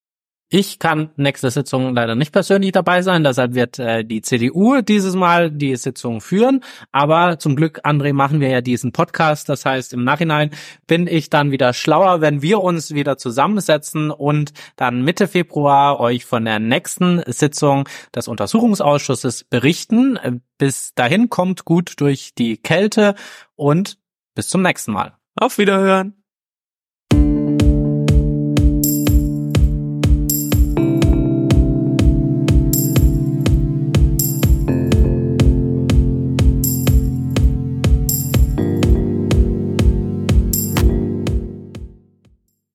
Ich 0.49 0.79
kann 0.79 1.09
nächste 1.17 1.51
Sitzung 1.51 1.93
leider 1.93 2.15
nicht 2.15 2.31
persönlich 2.31 2.71
dabei 2.71 3.01
sein, 3.01 3.25
deshalb 3.25 3.53
wird 3.53 3.79
äh, 3.79 4.05
die 4.05 4.21
CDU 4.21 4.79
dieses 4.79 5.13
Mal 5.13 5.51
die 5.51 5.75
Sitzung 5.75 6.21
führen. 6.21 6.63
Aber 6.93 7.37
zum 7.37 7.57
Glück, 7.57 7.81
André, 7.83 8.13
machen 8.13 8.39
wir 8.39 8.47
ja 8.47 8.61
diesen 8.61 8.93
Podcast. 8.93 9.49
Das 9.49 9.65
heißt, 9.65 9.91
im 9.91 10.05
Nachhinein 10.05 10.51
bin 10.87 11.05
ich 11.05 11.29
dann 11.29 11.51
wieder 11.51 11.73
schlauer, 11.73 12.21
wenn 12.21 12.41
wir 12.41 12.61
uns 12.61 12.93
wieder 12.93 13.17
zusammensetzen 13.17 14.09
und 14.09 14.53
dann 14.77 15.03
Mitte 15.03 15.27
Februar 15.27 15.99
euch 15.99 16.23
von 16.23 16.45
der 16.45 16.59
nächsten 16.59 17.21
Sitzung 17.25 17.89
des 18.15 18.29
Untersuchungsausschusses 18.29 19.43
berichten. 19.43 20.41
Bis 20.57 20.93
dahin 20.93 21.29
kommt 21.29 21.65
gut 21.65 21.99
durch 21.99 22.35
die 22.35 22.55
Kälte 22.55 23.15
und 23.57 23.97
bis 24.33 24.47
zum 24.47 24.61
nächsten 24.61 24.93
Mal. 24.93 25.17
Auf 25.35 25.57
Wiederhören. 25.57 26.16